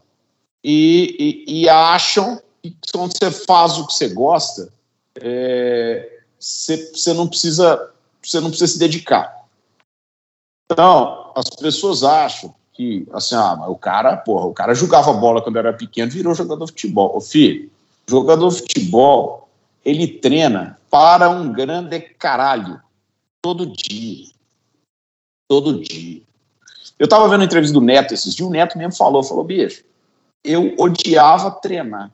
[0.63, 4.73] E, e, e, acham que quando você faz o que você gosta,
[5.21, 7.93] é, você, você, não precisa,
[8.23, 9.45] você não precisa se dedicar.
[10.71, 15.59] Então, as pessoas acham que, assim, ah, o cara, porra, o cara jogava bola quando
[15.59, 17.17] era pequeno, virou jogador de futebol.
[17.17, 17.71] Ô, filho,
[18.09, 19.49] jogador de futebol,
[19.85, 22.81] ele treina para um grande caralho
[23.41, 24.27] todo dia.
[25.49, 26.23] Todo dia.
[26.99, 29.85] Eu estava vendo a entrevista do Neto esses dias, o Neto mesmo falou, falou, bicho,
[30.43, 32.11] eu odiava treinar.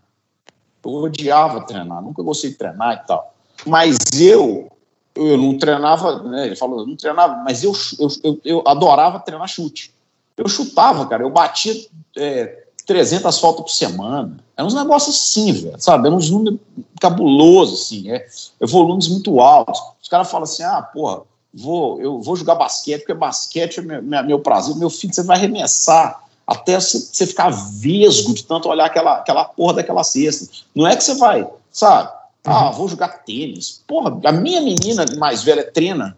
[0.85, 3.35] Eu odiava treinar, nunca gostei de treinar e tal.
[3.64, 4.72] Mas eu,
[5.14, 9.20] eu não treinava, né, ele falou, eu não treinava, mas eu, eu, eu, eu adorava
[9.20, 9.95] treinar chute.
[10.37, 11.74] Eu chutava, cara, eu batia
[12.16, 14.37] é, 300 faltas por semana.
[14.57, 16.09] Eram uns negócios assim, velho, sabe?
[16.09, 16.59] Eram uns números
[17.01, 18.26] cabulosos, assim, é,
[18.61, 19.80] é volumes muito altos.
[20.03, 21.22] Os caras falam assim, ah, porra,
[21.55, 24.77] vou, eu vou jogar basquete, porque basquete é meu, meu prazer.
[24.77, 29.75] Meu filho, você vai arremessar até você ficar vesgo de tanto olhar aquela, aquela porra
[29.75, 30.47] daquela cesta.
[30.75, 32.11] Não é que você vai, sabe?
[32.45, 32.73] Ah, uhum.
[32.73, 33.83] vou jogar tênis.
[33.87, 36.17] Porra, a minha menina mais velha treina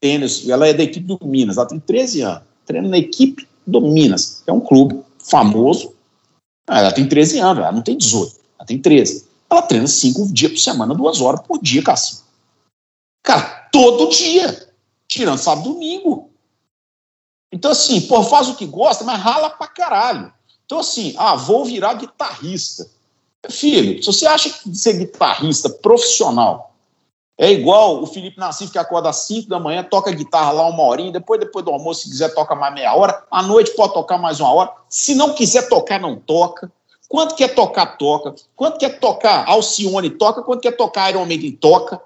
[0.00, 3.80] tênis, ela é da equipe do Minas, ela tem 13 anos, treina na equipe do
[3.80, 5.94] Minas, que é um clube famoso.
[6.66, 9.24] Ah, ela tem 13 anos, ela não tem 18, ela tem 13.
[9.48, 12.18] Ela treina cinco dias por semana, duas horas por dia, Cassim.
[13.22, 14.68] Cara, todo dia,
[15.08, 16.30] tirando sábado e domingo.
[17.50, 20.32] Então, assim, pô, faz o que gosta, mas rala pra caralho.
[20.64, 22.88] Então, assim, ah, vou virar guitarrista.
[23.50, 26.72] Filho, se você acha que ser guitarrista profissional
[27.36, 30.84] é igual o Felipe Nassif que acorda às 5 da manhã, toca guitarra lá uma
[30.84, 34.16] horinha, depois, depois do almoço, se quiser, toca mais meia hora, à noite pode tocar
[34.16, 34.72] mais uma hora.
[34.88, 36.70] Se não quiser tocar, não toca.
[37.08, 38.34] Quanto quer tocar, toca.
[38.54, 40.42] Quanto quer tocar Alcione, toca.
[40.42, 42.00] Quanto quer tocar Iron Maiden, toca.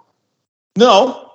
[0.76, 1.26] Não.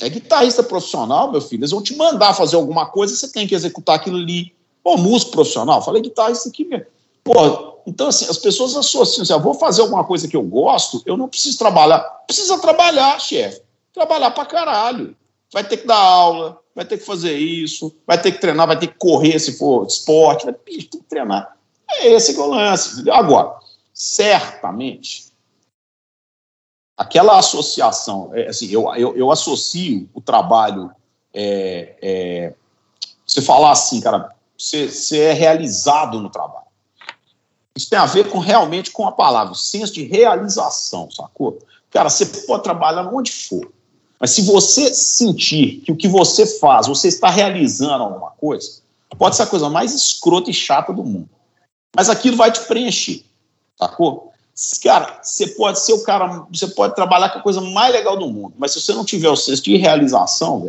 [0.00, 1.60] É guitarrista profissional, meu filho.
[1.60, 4.54] Eles vão te mandar fazer alguma coisa, você tem que executar aquilo ali.
[4.82, 5.82] Pô, músico profissional.
[5.82, 6.86] Falei guitarrista aqui mesmo.
[7.24, 11.02] Pô, então, assim, as pessoas associam assim, eu vou fazer alguma coisa que eu gosto,
[11.06, 12.00] eu não preciso trabalhar.
[12.26, 13.62] Precisa trabalhar, chefe.
[13.92, 15.16] Trabalhar pra caralho.
[15.52, 18.78] Vai ter que dar aula, vai ter que fazer isso, vai ter que treinar, vai
[18.78, 21.56] ter que correr se for esporte, vai ter que treinar.
[21.90, 23.08] É esse que é o lance.
[23.10, 23.54] Agora,
[23.94, 25.27] certamente,
[26.98, 30.90] aquela associação, é, assim, eu, eu, eu, associo o trabalho,
[31.32, 32.54] é, é,
[33.24, 36.66] você falar assim, cara, você, você é realizado no trabalho.
[37.76, 41.60] Isso tem a ver com realmente com a palavra, o senso de realização, sacou?
[41.88, 43.70] Cara, você pode trabalhar onde for,
[44.18, 48.80] mas se você sentir que o que você faz, você está realizando alguma coisa,
[49.16, 51.30] pode ser a coisa mais escrota e chata do mundo.
[51.94, 53.24] Mas aquilo vai te preencher,
[53.78, 54.27] sacou?
[54.82, 58.28] Cara, você pode ser o cara, você pode trabalhar com a coisa mais legal do
[58.28, 60.68] mundo, mas se você não tiver o senso de realização,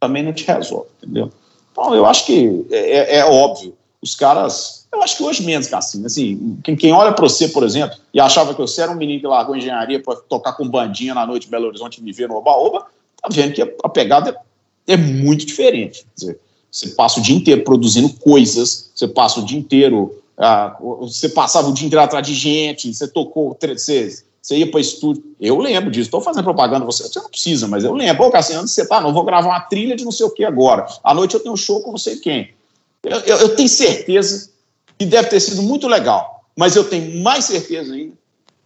[0.00, 1.30] também não te resolve, entendeu?
[1.70, 3.76] Então, eu acho que é, é, é óbvio.
[4.00, 7.62] Os caras, eu acho que hoje menos, assim, assim quem, quem olha para você, por
[7.62, 11.12] exemplo, e achava que você era um menino que largou engenharia para tocar com bandinha
[11.12, 12.86] na noite em Belo Horizonte e viver no Oba-Oba,
[13.20, 14.38] tá vendo que a, pegada
[14.86, 16.04] é, é muito diferente.
[16.04, 20.22] Quer dizer, você passa o dia inteiro produzindo coisas, você passa o dia inteiro.
[20.38, 24.80] Ah, você passava o dia inteiro atrás de gente, você tocou, você, você ia para
[24.80, 25.24] estúdio.
[25.40, 28.24] Eu lembro disso, estou fazendo propaganda, você, você não precisa, mas eu lembro.
[28.24, 29.00] Ô, Cassiano, você tá?
[29.00, 30.86] Não, vou gravar uma trilha de não sei o que agora.
[31.02, 32.54] À noite eu tenho um show com não sei quem.
[33.02, 34.50] Eu, eu, eu tenho certeza
[34.98, 38.14] que deve ter sido muito legal, mas eu tenho mais certeza ainda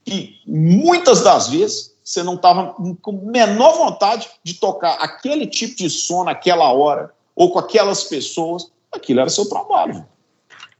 [0.04, 5.88] que muitas das vezes você não estava com menor vontade de tocar aquele tipo de
[5.88, 10.04] som naquela hora ou com aquelas pessoas, aquilo era seu trabalho.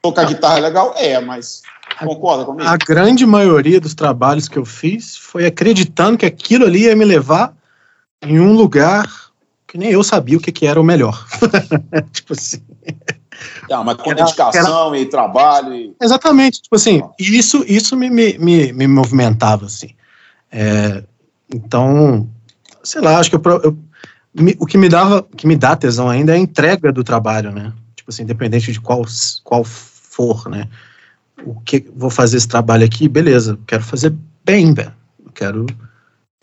[0.03, 0.95] Tocar guitarra é legal?
[0.97, 1.63] É, mas
[1.99, 2.69] concorda comigo?
[2.69, 7.05] A grande maioria dos trabalhos que eu fiz foi acreditando que aquilo ali ia me
[7.05, 7.55] levar
[8.23, 9.31] em um lugar
[9.67, 11.27] que nem eu sabia o que, que era o melhor.
[12.13, 12.61] tipo assim.
[13.69, 14.99] Não, mas com dedicação era...
[14.99, 15.75] e trabalho.
[15.75, 15.95] E...
[16.03, 19.91] Exatamente, tipo assim, isso, isso me, me, me, me movimentava, assim.
[20.51, 21.05] É,
[21.55, 22.29] então,
[22.83, 23.79] sei lá, acho que eu, eu
[24.35, 27.53] me, o que me dava, que me dá tesão ainda é a entrega do trabalho,
[27.53, 27.73] né?
[27.95, 29.05] Tipo assim, independente de qual,
[29.45, 29.65] qual
[30.11, 30.69] for, né?
[31.45, 34.93] O que vou fazer esse trabalho aqui, beleza, quero fazer bem, velho.
[35.35, 35.67] Quero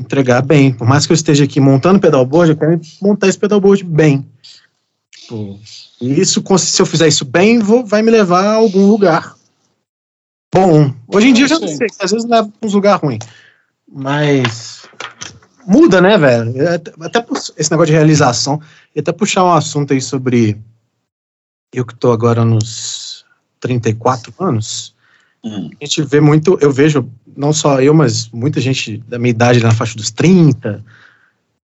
[0.01, 0.73] entregar bem.
[0.73, 4.25] Por mais que eu esteja aqui montando pedalboard, eu quero montar esse pedalboard bem.
[5.11, 5.59] Tipo,
[6.01, 9.35] isso, se eu fizer isso bem, vou, vai me levar a algum lugar
[10.53, 10.93] bom.
[11.07, 13.25] Hoje em dia eu já não sei, às vezes leva para uns lugares ruins.
[13.89, 14.87] Mas
[15.65, 16.61] muda, né, velho?
[16.61, 17.25] É, até
[17.57, 18.59] esse negócio de realização.
[18.95, 20.57] E até puxar um assunto aí sobre
[21.73, 23.06] eu que estou agora nos
[23.59, 24.95] 34 anos.
[25.43, 25.69] Hum.
[25.79, 29.61] A gente vê muito, eu vejo, não só eu, mas muita gente da minha idade
[29.61, 30.83] na faixa dos 30,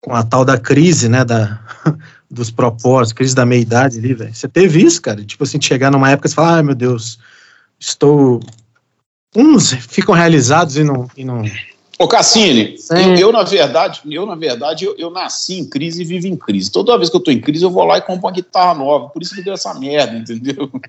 [0.02, 1.60] com a tal da crise, né, da,
[2.30, 4.34] dos propósitos, crise da meia idade ali, velho.
[4.34, 5.24] Você teve isso, cara?
[5.24, 7.20] Tipo assim, chegar numa época e falar, ai meu Deus,
[7.80, 8.40] estou.
[9.36, 11.44] Uns ficam realizados e não, e não,
[12.02, 16.06] Ô Cassini, eu, eu, na verdade, eu na verdade, eu, eu, nasci em crise e
[16.06, 16.72] vivo em crise.
[16.72, 19.10] Toda vez que eu tô em crise, eu vou lá e compro uma guitarra nova.
[19.10, 20.72] Por isso que deu essa merda, entendeu?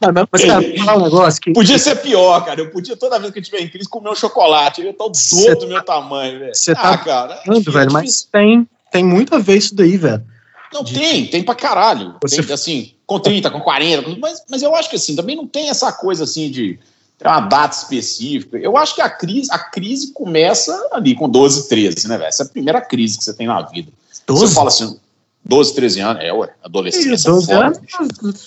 [0.00, 1.52] Não, mas, cara, falar um negócio que...
[1.52, 2.60] Podia ser pior, cara.
[2.60, 4.80] Eu podia, toda vez que eu estiver em crise, comer um chocolate.
[4.80, 6.54] Eu ia estar o dobro do meu tamanho, velho.
[6.54, 7.36] Você tá ah, tá cara.
[7.36, 10.24] Falando, é velho, mas tem, tem muito a ver isso daí, velho.
[10.72, 10.92] Não, de...
[10.92, 12.16] tem, tem pra caralho.
[12.20, 12.42] Você...
[12.42, 15.70] Tem, assim, com 30, com 40, mas, mas eu acho que assim, também não tem
[15.70, 16.80] essa coisa assim de
[17.24, 18.58] tem uma data específica.
[18.58, 22.28] Eu acho que a crise, a crise começa ali com 12, 13, né, velho?
[22.28, 23.90] Essa é a primeira crise que você tem na vida.
[24.26, 24.46] 12?
[24.46, 25.00] Você fala assim,
[25.42, 27.30] 12, 13 anos, é, ué, adolescência.
[27.30, 27.78] 12 é anos?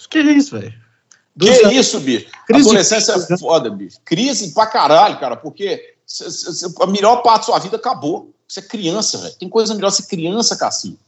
[0.08, 0.74] Que isso, velho?
[1.40, 1.76] Que anos.
[1.76, 2.28] isso, bicho?
[2.46, 3.98] Crise adolescência é foda, bicho.
[4.06, 5.96] Crise pra caralho, cara, porque
[6.80, 8.32] a melhor parte da sua vida acabou.
[8.48, 9.34] Você é criança, velho.
[9.40, 11.00] Tem coisa melhor ser criança, Cassinho.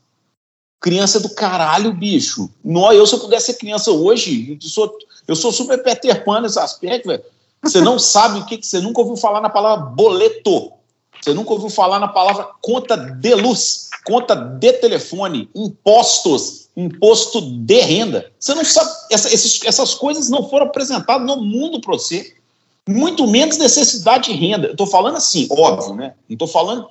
[0.81, 2.49] Criança é do caralho, bicho.
[2.63, 4.97] Não, eu, se eu pudesse ser criança hoje, eu sou,
[5.27, 7.23] eu sou super Peter Pan nesse aspecto, velho.
[7.63, 10.71] Você não sabe o que, que você nunca ouviu falar na palavra boleto.
[11.21, 17.81] Você nunca ouviu falar na palavra conta de luz, conta de telefone, impostos, imposto de
[17.81, 18.31] renda.
[18.39, 22.33] Você não sabe, essa, esses, essas coisas não foram apresentadas no mundo para você.
[22.87, 24.67] Muito menos necessidade de renda.
[24.67, 26.13] Eu estou falando assim, óbvio, né?
[26.27, 26.89] Não estou falando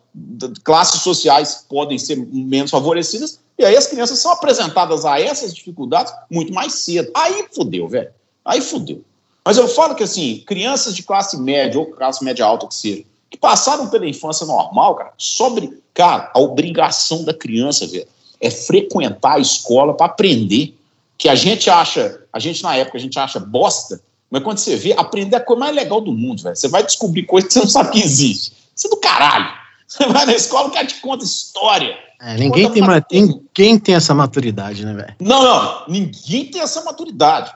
[0.62, 6.12] classes sociais podem ser menos favorecidas, e aí as crianças são apresentadas a essas dificuldades
[6.30, 7.10] muito mais cedo.
[7.14, 8.10] Aí fudeu, velho.
[8.44, 9.02] Aí fudeu.
[9.48, 13.02] Mas eu falo que, assim, crianças de classe média ou classe média alta que seja,
[13.30, 18.06] que passaram pela infância normal, cara, sobre, cara, a obrigação da criança, velho,
[18.38, 20.76] é frequentar a escola para aprender.
[21.16, 24.76] Que a gente acha, a gente na época, a gente acha bosta, mas quando você
[24.76, 26.54] vê, aprender é a coisa mais legal do mundo, velho.
[26.54, 28.52] Você vai descobrir coisas que você não sabe que existe.
[28.76, 29.48] Isso é do caralho.
[29.86, 31.96] Você vai na escola, o cara te conta história.
[32.20, 35.14] É, ninguém, tem, ninguém tem essa maturidade, né, velho?
[35.18, 35.84] Não, não.
[35.88, 37.50] Ninguém tem essa maturidade.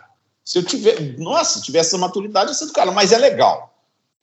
[0.53, 3.73] Se eu tiver, nossa, se tivesse essa maturidade, eu sei do cara, mas é legal.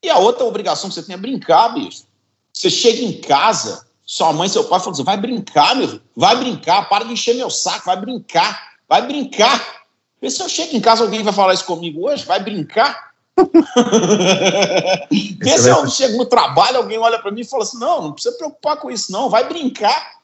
[0.03, 2.03] E a outra obrigação que você tem é brincar, bicho.
[2.53, 6.87] Você chega em casa, sua mãe, seu pai falam assim: vai brincar, meu vai brincar,
[6.87, 9.59] para de encher meu saco, vai brincar, vai brincar.
[10.21, 13.09] Vê se eu chego em casa, alguém vai falar isso comigo hoje, vai brincar.
[15.09, 18.11] Vê se eu chego no trabalho, alguém olha para mim e fala assim: não, não
[18.13, 20.19] precisa preocupar com isso, não, vai brincar.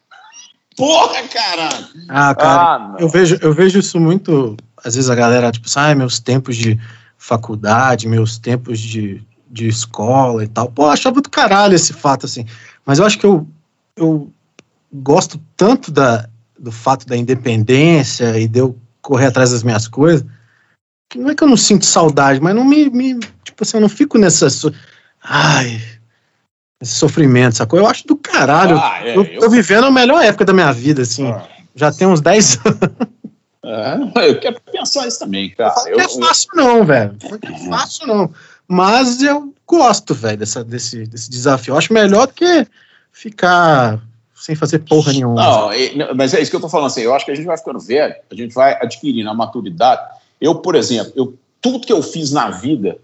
[0.78, 1.88] Porra, caralho!
[2.08, 4.56] Ah, cara, ah, eu, vejo, eu vejo isso muito
[4.86, 6.80] às vezes a galera, tipo, sai ah, meus tempos de
[7.18, 9.20] faculdade, meus tempos de,
[9.50, 10.70] de escola e tal.
[10.70, 12.46] Pô, eu achava do caralho esse fato, assim.
[12.86, 13.48] Mas eu acho que eu,
[13.98, 14.32] eu
[14.94, 20.24] gosto tanto da, do fato da independência e de eu correr atrás das minhas coisas,
[21.10, 23.82] que não é que eu não sinto saudade, mas não me, me tipo assim, eu
[23.82, 24.48] não fico nessa,
[25.24, 25.82] ai,
[26.80, 27.80] esse sofrimento, sacou?
[27.80, 28.78] Eu acho do caralho.
[28.78, 31.28] Ah, é, eu, eu tô vivendo a melhor época da minha vida, assim.
[31.28, 31.48] Ah.
[31.74, 33.15] Já tem uns 10 anos.
[33.66, 35.74] É, eu quero pensar isso também, cara.
[35.88, 37.18] Não é fácil, não, velho.
[37.24, 38.34] Não é fácil, não.
[38.68, 41.74] Mas eu gosto, velho, desse, desse desafio.
[41.74, 42.68] Eu acho melhor do que
[43.12, 44.02] ficar
[44.36, 45.44] sem fazer porra nenhuma.
[45.44, 47.02] Não, mas é isso que eu tô falando assim.
[47.02, 50.02] Eu acho que a gente vai ficando velho, a gente vai adquirindo a maturidade.
[50.40, 53.00] Eu, por exemplo, eu, tudo que eu fiz na vida,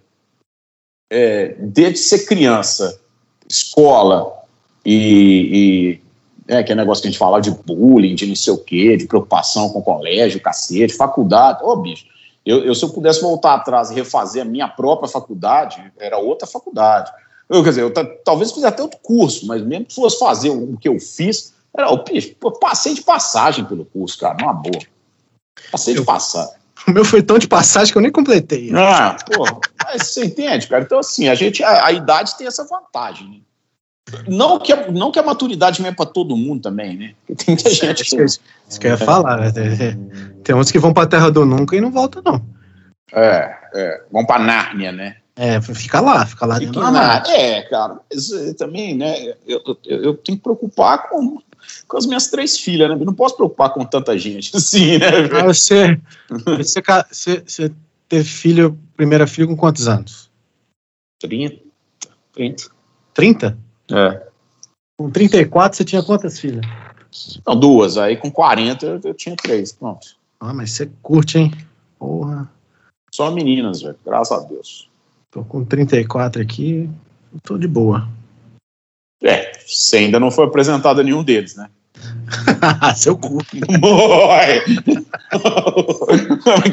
[1.11, 2.99] é, desde ser criança,
[3.49, 4.31] escola
[4.85, 6.01] e, e
[6.47, 8.97] é, que é negócio que a gente fala de bullying, de não sei o quê,
[8.97, 11.63] de preocupação com colégio, cacete, faculdade.
[11.63, 12.05] Ô, bicho,
[12.45, 16.47] eu, eu, se eu pudesse voltar atrás e refazer a minha própria faculdade, era outra
[16.47, 17.11] faculdade.
[17.49, 20.77] Eu, quer dizer, eu talvez fizesse até outro curso, mas mesmo que fosse fazer o
[20.77, 24.81] que eu fiz, era, o bicho, eu passei de passagem pelo curso, cara, numa boa.
[25.71, 26.55] Passei de passagem.
[26.87, 28.71] O meu foi tão de passagem que eu nem completei.
[28.73, 30.83] Ah, porra, mas você entende, cara?
[30.83, 33.37] Então, assim, a gente, a, a idade tem essa vantagem, né?
[34.27, 37.13] Não que, a, não que a maturidade não é para todo mundo também, né?
[37.25, 38.23] Porque tem muita gente que.
[38.23, 38.39] Isso,
[38.79, 39.39] que eu ia falar.
[39.39, 39.51] Né?
[40.43, 42.41] Tem uns que vão para a Terra do Nunca e não voltam, não.
[43.13, 44.03] É, é.
[44.11, 45.17] Vão para Nárnia, né?
[45.35, 49.33] É, fica lá, fica lá dentro da É, cara, mas eh, também, né?
[49.47, 51.41] Eu, eu, eu, tenho que preocupar com,
[51.87, 52.95] com as minhas três filhas, né?
[52.95, 55.07] Eu não posso preocupar com tanta gente assim, né?
[55.39, 55.99] Ah, você,
[56.29, 57.71] você, você, você
[58.09, 60.29] teve filho, primeira filha com quantos anos?
[61.19, 61.61] 30.
[62.33, 62.69] 30.
[63.13, 63.57] 30?
[63.91, 64.27] É.
[64.97, 66.65] Com 34 você tinha quantas filhas?
[67.45, 67.97] Não, duas.
[67.97, 69.71] Aí com 40 eu, tinha três.
[69.71, 70.15] Pronto.
[70.39, 71.51] Ah, mas você curte, hein?
[71.99, 72.49] Porra.
[73.13, 73.97] Só meninas, velho.
[74.05, 74.89] Graças a Deus.
[75.29, 76.89] Tô com 34 aqui.
[77.43, 78.07] Tô de boa.
[79.23, 81.69] É, você ainda não foi apresentado a nenhum deles, né?
[82.95, 83.39] Seu cu.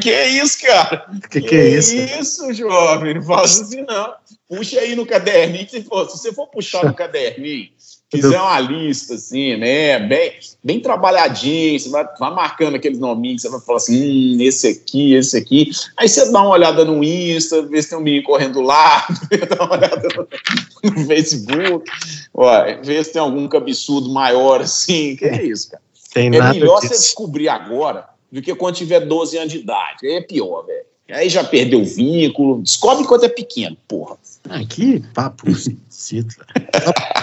[0.01, 1.05] que é isso, cara?
[1.29, 1.95] Que, que é isso?
[1.95, 3.15] Isso, jovem.
[3.15, 4.13] Não faz assim, não.
[4.47, 5.69] Puxa aí no caderninho.
[5.69, 7.69] Se, for, se você for puxar no caderninho,
[8.11, 9.99] fizer uma lista, assim, né?
[9.99, 10.33] Bem,
[10.63, 15.13] bem trabalhadinho, você vai, vai marcando aqueles nominhos, você vai falar assim: hum, esse aqui,
[15.13, 15.71] esse aqui.
[15.95, 19.07] Aí você dá uma olhada no Insta, vê se tem um menino correndo lá,
[19.55, 21.91] dá uma olhada no, no Facebook,
[22.35, 25.15] ué, vê se tem algum cabeçudo maior, assim.
[25.15, 25.83] Que é isso, cara?
[26.13, 26.93] Tem é melhor disso.
[26.93, 30.05] você descobrir agora do que quando tiver 12 anos de idade.
[30.07, 30.89] Aí é pior, velho.
[31.11, 32.61] Aí já perdeu o vínculo.
[32.61, 34.17] Descobre enquanto é pequeno, porra.
[34.47, 35.47] Ah, que papo
[35.89, 36.45] cita.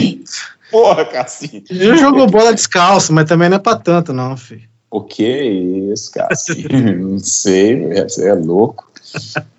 [0.70, 1.64] porra, Cassinho.
[1.70, 4.68] Já jogou bola descalço, mas também não é pra tanto, não, filho.
[4.90, 6.68] O que é isso, Cassinho?
[7.10, 8.90] não sei, você é louco.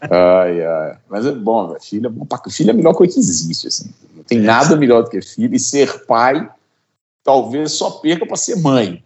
[0.01, 0.97] Ai, ai.
[1.09, 1.81] Mas é bom, velho.
[1.81, 2.39] Filho é bom pra...
[2.49, 3.89] Filho é a melhor coisa que existe, assim.
[4.15, 5.55] Não tem nada melhor do que filho.
[5.55, 6.49] E ser pai,
[7.23, 9.03] talvez só perca pra ser mãe.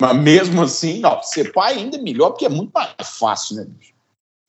[0.00, 3.66] Mas mesmo assim, não, ser pai ainda é melhor porque é muito mais fácil, né,
[3.66, 3.94] bicho?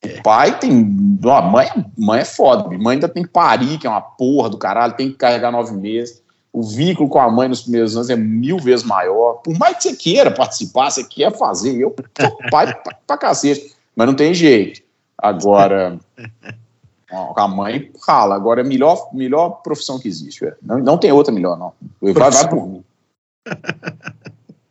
[0.02, 0.20] É.
[0.20, 1.18] Pai tem.
[1.24, 2.68] Ó, mãe, mãe é foda.
[2.76, 5.72] Mãe ainda tem que parir, que é uma porra do caralho, tem que carregar nove
[5.74, 6.22] meses.
[6.56, 9.42] O vínculo com a mãe nos primeiros anos é mil vezes maior.
[9.44, 11.78] Por mais que você queira participar, você quer fazer.
[11.78, 14.80] Eu sou pai pra, pra cacete, mas não tem jeito.
[15.18, 15.98] Agora,
[17.10, 18.34] a mãe rala.
[18.34, 20.50] Agora é a melhor, melhor profissão que existe.
[20.62, 21.74] Não, não tem outra melhor, não.
[22.00, 22.82] Vai, vai por mim.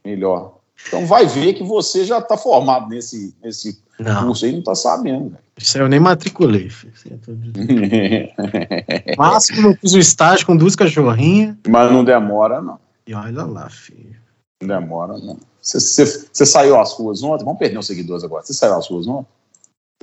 [0.04, 0.55] Melhor.
[0.88, 4.28] Então vai ver que você já está formado nesse, nesse não.
[4.28, 5.30] curso aí, não está sabendo.
[5.30, 5.44] Véio.
[5.58, 6.94] Isso aí eu nem matriculei, filho.
[9.18, 11.56] Máximo eu fiz o estágio com duas cachorrinhas.
[11.68, 12.80] Mas não demora, não.
[13.08, 14.16] E olha lá, filho.
[14.62, 15.38] Não demora, não.
[15.62, 17.44] Você saiu às ruas ontem?
[17.44, 18.46] Vamos perder os seguidores agora.
[18.46, 19.28] Você saiu às ruas ontem?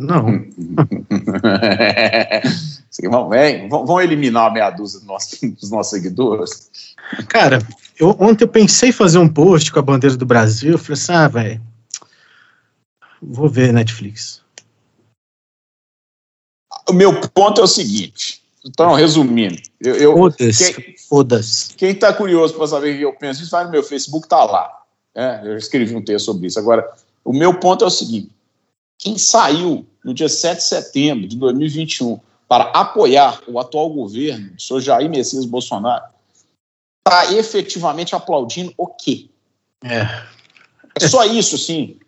[0.00, 0.24] Não.
[3.68, 6.70] vão, vão eliminar a meia dúzia dos nossos, dos nossos seguidores?
[7.28, 7.60] Cara,
[7.98, 10.72] eu, ontem eu pensei em fazer um post com a bandeira do Brasil.
[10.72, 11.62] Eu falei assim: ah, velho,
[13.20, 14.42] vou ver Netflix.
[16.88, 18.42] O meu ponto é o seguinte.
[18.64, 20.74] Então, resumindo, eu, eu foda-se.
[20.74, 21.40] Quem, foda
[21.76, 24.44] quem está curioso para saber o que eu penso, isso vai no meu Facebook, tá
[24.44, 24.82] lá.
[25.14, 26.58] É, eu escrevi um texto sobre isso.
[26.58, 26.88] Agora,
[27.24, 28.30] o meu ponto é o seguinte:
[28.98, 34.60] quem saiu no dia 7 de setembro de 2021 para apoiar o atual governo, o
[34.60, 36.04] senhor Jair Messias Bolsonaro,
[37.06, 39.28] está efetivamente aplaudindo o quê?
[39.84, 40.06] É.
[41.00, 41.98] É só isso, sim.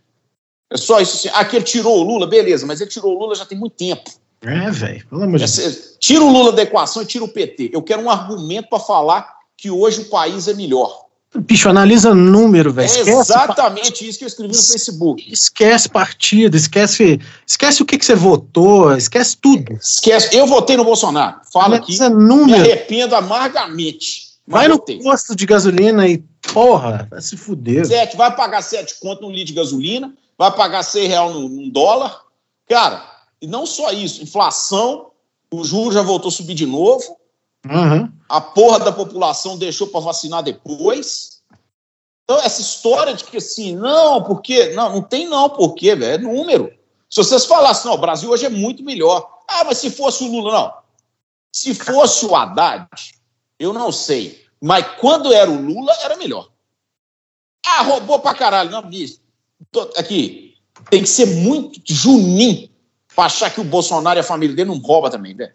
[0.70, 1.30] É só isso, sim.
[1.32, 3.74] Ah, que ele tirou o Lula, beleza, mas ele tirou o Lula já tem muito
[3.76, 4.10] tempo.
[4.42, 5.96] É, velho, pelo amor de Deus.
[5.98, 7.70] Tira o Lula da equação e tira o PT.
[7.72, 11.04] Eu quero um argumento para falar que hoje o país é melhor.
[11.36, 12.88] Bicho, analisa número, velho.
[12.88, 15.32] É exatamente isso que eu escrevi no Facebook.
[15.32, 19.72] Esquece partido, esquece, esquece o que, que você votou, esquece tudo.
[19.72, 20.36] Esquece.
[20.36, 21.40] Eu votei no Bolsonaro.
[21.52, 21.98] Fala aqui.
[22.08, 22.46] Número.
[22.46, 24.33] Me arrependo amargamente.
[24.46, 26.18] Vai no posto de gasolina e,
[26.52, 27.86] porra, vai se fuder.
[27.86, 32.20] Sete, vai pagar sete conto no litro de gasolina, vai pagar seis real num, dólar.
[32.68, 33.02] Cara,
[33.40, 35.10] e não só isso, inflação,
[35.50, 37.16] o juro já voltou a subir de novo.
[37.66, 38.12] Uhum.
[38.28, 41.42] A porra da população deixou para vacinar depois.
[42.24, 44.70] Então, essa história de que assim, não, porque.
[44.74, 46.72] Não, não tem não porque, velho, é número.
[47.08, 49.40] Se vocês falassem, não, o Brasil hoje é muito melhor.
[49.48, 50.74] Ah, mas se fosse o Lula, não.
[51.52, 52.88] Se fosse o Haddad,
[53.64, 54.44] eu não sei.
[54.60, 56.50] Mas quando era o Lula, era melhor.
[57.66, 58.70] Ah, roubou pra caralho.
[58.70, 59.18] Não, bicho.
[59.96, 60.54] Aqui,
[60.90, 62.68] tem que ser muito juninho
[63.14, 65.52] pra achar que o Bolsonaro e a família dele não rouba também, né?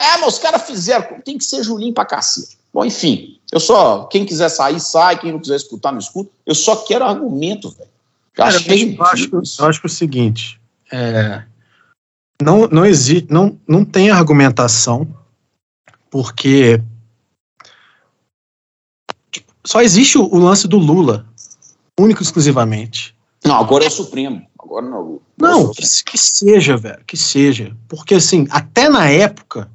[0.00, 1.20] É, mas os caras fizeram.
[1.22, 2.58] Tem que ser juninho pra cacete.
[2.72, 4.04] Bom, enfim, eu só.
[4.04, 5.18] Quem quiser sair, sai.
[5.18, 6.30] Quem não quiser escutar, não escuta.
[6.46, 7.90] Eu só quero argumento, velho.
[8.36, 10.60] Eu, acho, eu, acho, eu acho o seguinte.
[10.92, 11.42] É,
[12.40, 13.30] não, não existe.
[13.30, 15.06] Não, não tem argumentação,
[16.10, 16.82] porque.
[19.30, 21.26] Tipo, só existe o, o lance do Lula,
[21.98, 23.16] único e exclusivamente.
[23.44, 24.46] Não, agora é o Supremo.
[24.58, 25.20] Agora não é o Lula.
[25.38, 27.76] Não, que, que seja, velho, que seja.
[27.88, 29.70] Porque, assim, até na época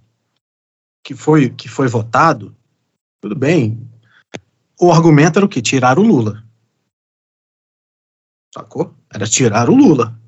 [1.04, 2.56] que foi, que foi votado,
[3.22, 3.80] tudo bem.
[4.80, 5.62] O argumento era o quê?
[5.62, 6.44] Tirar o Lula.
[8.54, 8.94] Sacou?
[9.14, 10.20] Era tirar o Lula.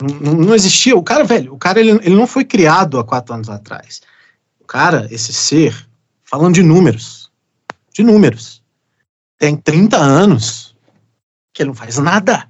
[0.00, 0.96] Não, não, existia.
[0.96, 4.02] O cara, velho, o cara ele, ele não foi criado há quatro anos atrás.
[4.66, 5.88] Cara, esse ser,
[6.24, 7.30] falando de números,
[7.92, 8.62] de números,
[9.38, 10.74] tem 30 anos
[11.52, 12.48] que ele não faz nada.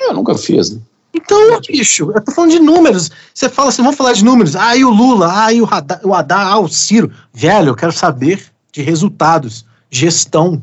[0.00, 0.80] Eu nunca fiz, né?
[1.14, 3.10] Então, bicho, eu tô falando de números.
[3.34, 4.56] Você fala assim, vamos falar de números.
[4.56, 7.12] Ah, e o Lula, ah, e o Haddad, o Haddad, ah, o Ciro.
[7.32, 10.62] Velho, eu quero saber de resultados, gestão.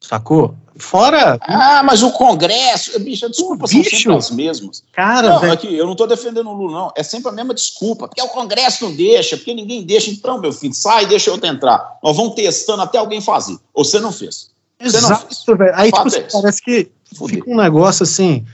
[0.00, 0.54] Sacou?
[0.78, 1.38] Fora.
[1.42, 2.98] Ah, mas o Congresso.
[3.00, 4.82] Bicho, desculpa, bicho, são sempre as mesmas.
[4.92, 6.92] Cara, não, aqui, eu não tô defendendo o Lula, não.
[6.96, 8.08] É sempre a mesma desculpa.
[8.08, 10.10] Porque o Congresso não deixa, porque ninguém deixa.
[10.10, 11.98] Então, meu filho, sai, deixa eu entrar.
[12.02, 13.58] Nós vamos testando até alguém fazer.
[13.74, 14.50] Ou você não fez.
[14.80, 15.72] Você Exato, velho.
[15.74, 17.36] Aí, tipo, é parece que Fudeu.
[17.36, 18.44] fica um negócio assim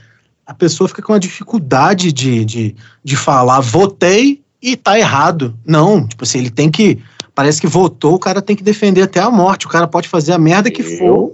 [0.45, 5.57] a pessoa fica com uma dificuldade de, de, de falar, votei e tá errado.
[5.65, 7.01] Não, tipo assim, ele tem que.
[7.33, 9.65] Parece que votou, o cara tem que defender até a morte.
[9.65, 11.33] O cara pode fazer a merda que Eu for.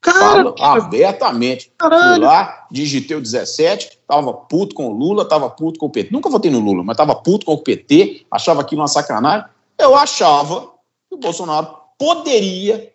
[0.00, 1.70] Cara, abertamente.
[1.76, 2.14] Caralho.
[2.14, 6.10] Fui lá, digitei o 17, tava puto com o Lula, tava puto com o PT.
[6.12, 9.46] Nunca votei no Lula, mas tava puto com o PT, achava aquilo uma sacanagem.
[9.78, 10.72] Eu achava
[11.08, 12.92] que o Bolsonaro poderia,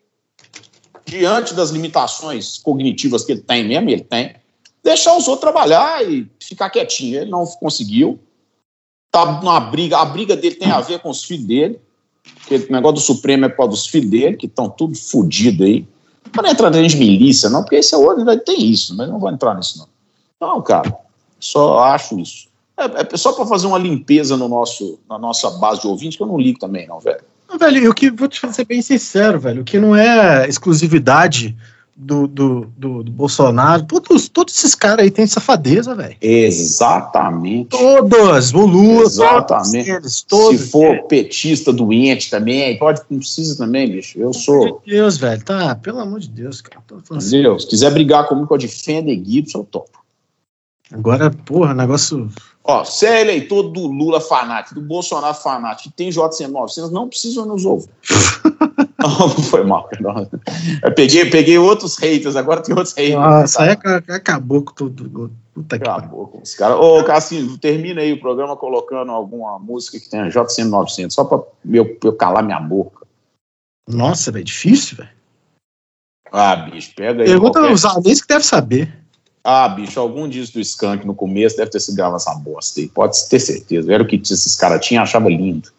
[1.06, 4.36] diante das limitações cognitivas que ele tem mesmo, ele tem,
[4.86, 7.22] deixar os outros trabalhar e ficar quietinho.
[7.22, 8.20] Ele não conseguiu.
[9.12, 9.97] Tá numa briga.
[9.97, 11.80] A briga dele tem a ver com os filhos dele.
[12.36, 15.66] Porque o negócio do Supremo é por causa dos filhos dele, que estão tudo fodidos
[15.66, 15.88] aí.
[16.36, 19.55] Vou entrar de milícia, não, porque esse é outro, tem isso, mas não vou entrar
[19.55, 20.47] nisso, não.
[20.47, 20.95] Não, cara,
[21.39, 22.47] só acho isso.
[22.77, 26.23] É, é só para fazer uma limpeza no nosso, na nossa base de ouvintes, que
[26.23, 27.23] eu não ligo também, não, velho.
[27.57, 31.55] Velho, o que vou te ser bem sincero, velho, o que não é exclusividade
[31.96, 36.18] do, do, do, do, Bolsonaro, todos, todos esses caras aí têm safadeza, velho.
[36.20, 37.70] Exatamente.
[37.70, 39.86] Todos, o Lula, Exatamente.
[39.86, 40.62] Todos eles, todos.
[40.62, 44.20] Se for petista doente também, pode, não precisa também, bicho.
[44.20, 44.60] Eu sou.
[44.60, 46.84] Pelo amor de Deus, velho, tá, pelo amor de Deus, cara.
[47.12, 47.58] Entendeu?
[47.60, 50.04] Se quiser brigar comigo, eu defendo Gibson, eu topo.
[50.91, 52.30] Agora, porra, negócio.
[52.68, 57.45] Ó, se é eleitor do Lula fanático, do Bolsonaro fanático, tem JC 900, não precisam
[57.45, 57.91] nos ouvir.
[58.99, 59.88] não, foi mal.
[59.99, 60.28] Não.
[60.84, 63.20] Eu peguei, peguei outros haters, agora tem outros haters.
[63.20, 63.70] Nossa, aí
[64.09, 65.32] acabou com tudo.
[65.53, 66.78] Puta acabou com os caras.
[66.78, 71.43] Ô, Cassinho, termina aí o programa colocando alguma música que tenha JC 900, só pra
[71.72, 73.05] eu, eu calar minha boca.
[73.88, 75.09] Nossa, velho, difícil, velho.
[76.32, 77.30] Ah, bicho, pega aí.
[77.30, 77.74] Pergunta qualquer...
[77.74, 79.05] os alunos que deve saber.
[79.48, 82.88] Ah, bicho, algum disso do Skank no começo deve ter sido gravar essa bosta aí.
[82.88, 83.93] Pode ter certeza.
[83.93, 85.70] Era o que esses caras tinham, achava lindo.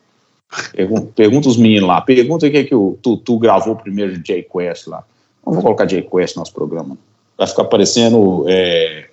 [0.72, 2.00] Pergunta, pergunta os meninos lá.
[2.00, 5.02] Pergunta o que é que o Tutu gravou primeiro de J-Quest lá.
[5.44, 6.96] Não vou colocar J-Quest no nosso programa.
[7.36, 8.44] Vai ficar parecendo.
[8.46, 9.08] É,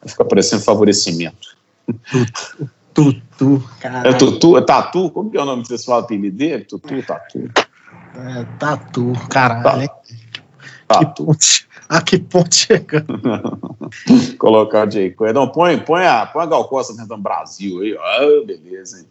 [0.00, 1.56] vai ficar parecendo favorecimento.
[2.94, 4.10] Tutu, caralho.
[4.10, 4.58] É Tutu?
[4.58, 5.10] É Tatu?
[5.10, 6.62] Como que é o nome que vocês falam apelido dele?
[6.62, 7.50] Tutu, Tatu.
[8.14, 9.90] É, tatu, caralho.
[10.86, 11.26] Tatu.
[11.26, 13.20] Que a que ponto chegando?
[14.38, 17.94] Colocar o Jay Não, põe, põe, a, põe a Gal Costa tentando Brasil aí.
[17.98, 19.06] Ah, beleza, hein?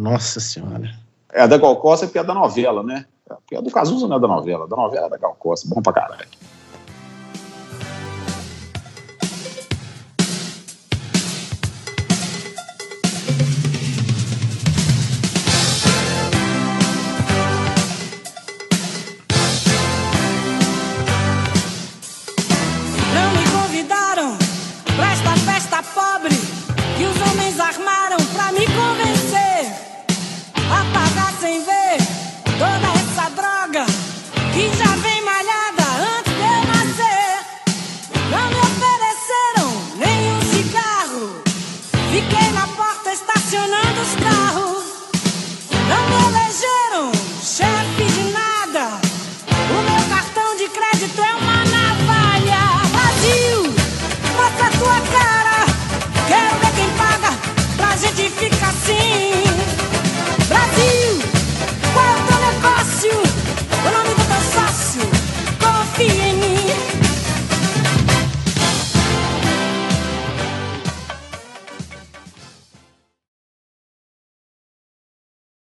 [0.00, 0.90] Nossa Senhora.
[1.32, 3.06] É, a da Gal Costa é porque é da novela, né?
[3.28, 4.66] Porque a do Cazuza não é da novela.
[4.66, 5.68] Da novela é da Gal Costa.
[5.72, 6.26] Bom pra caralho.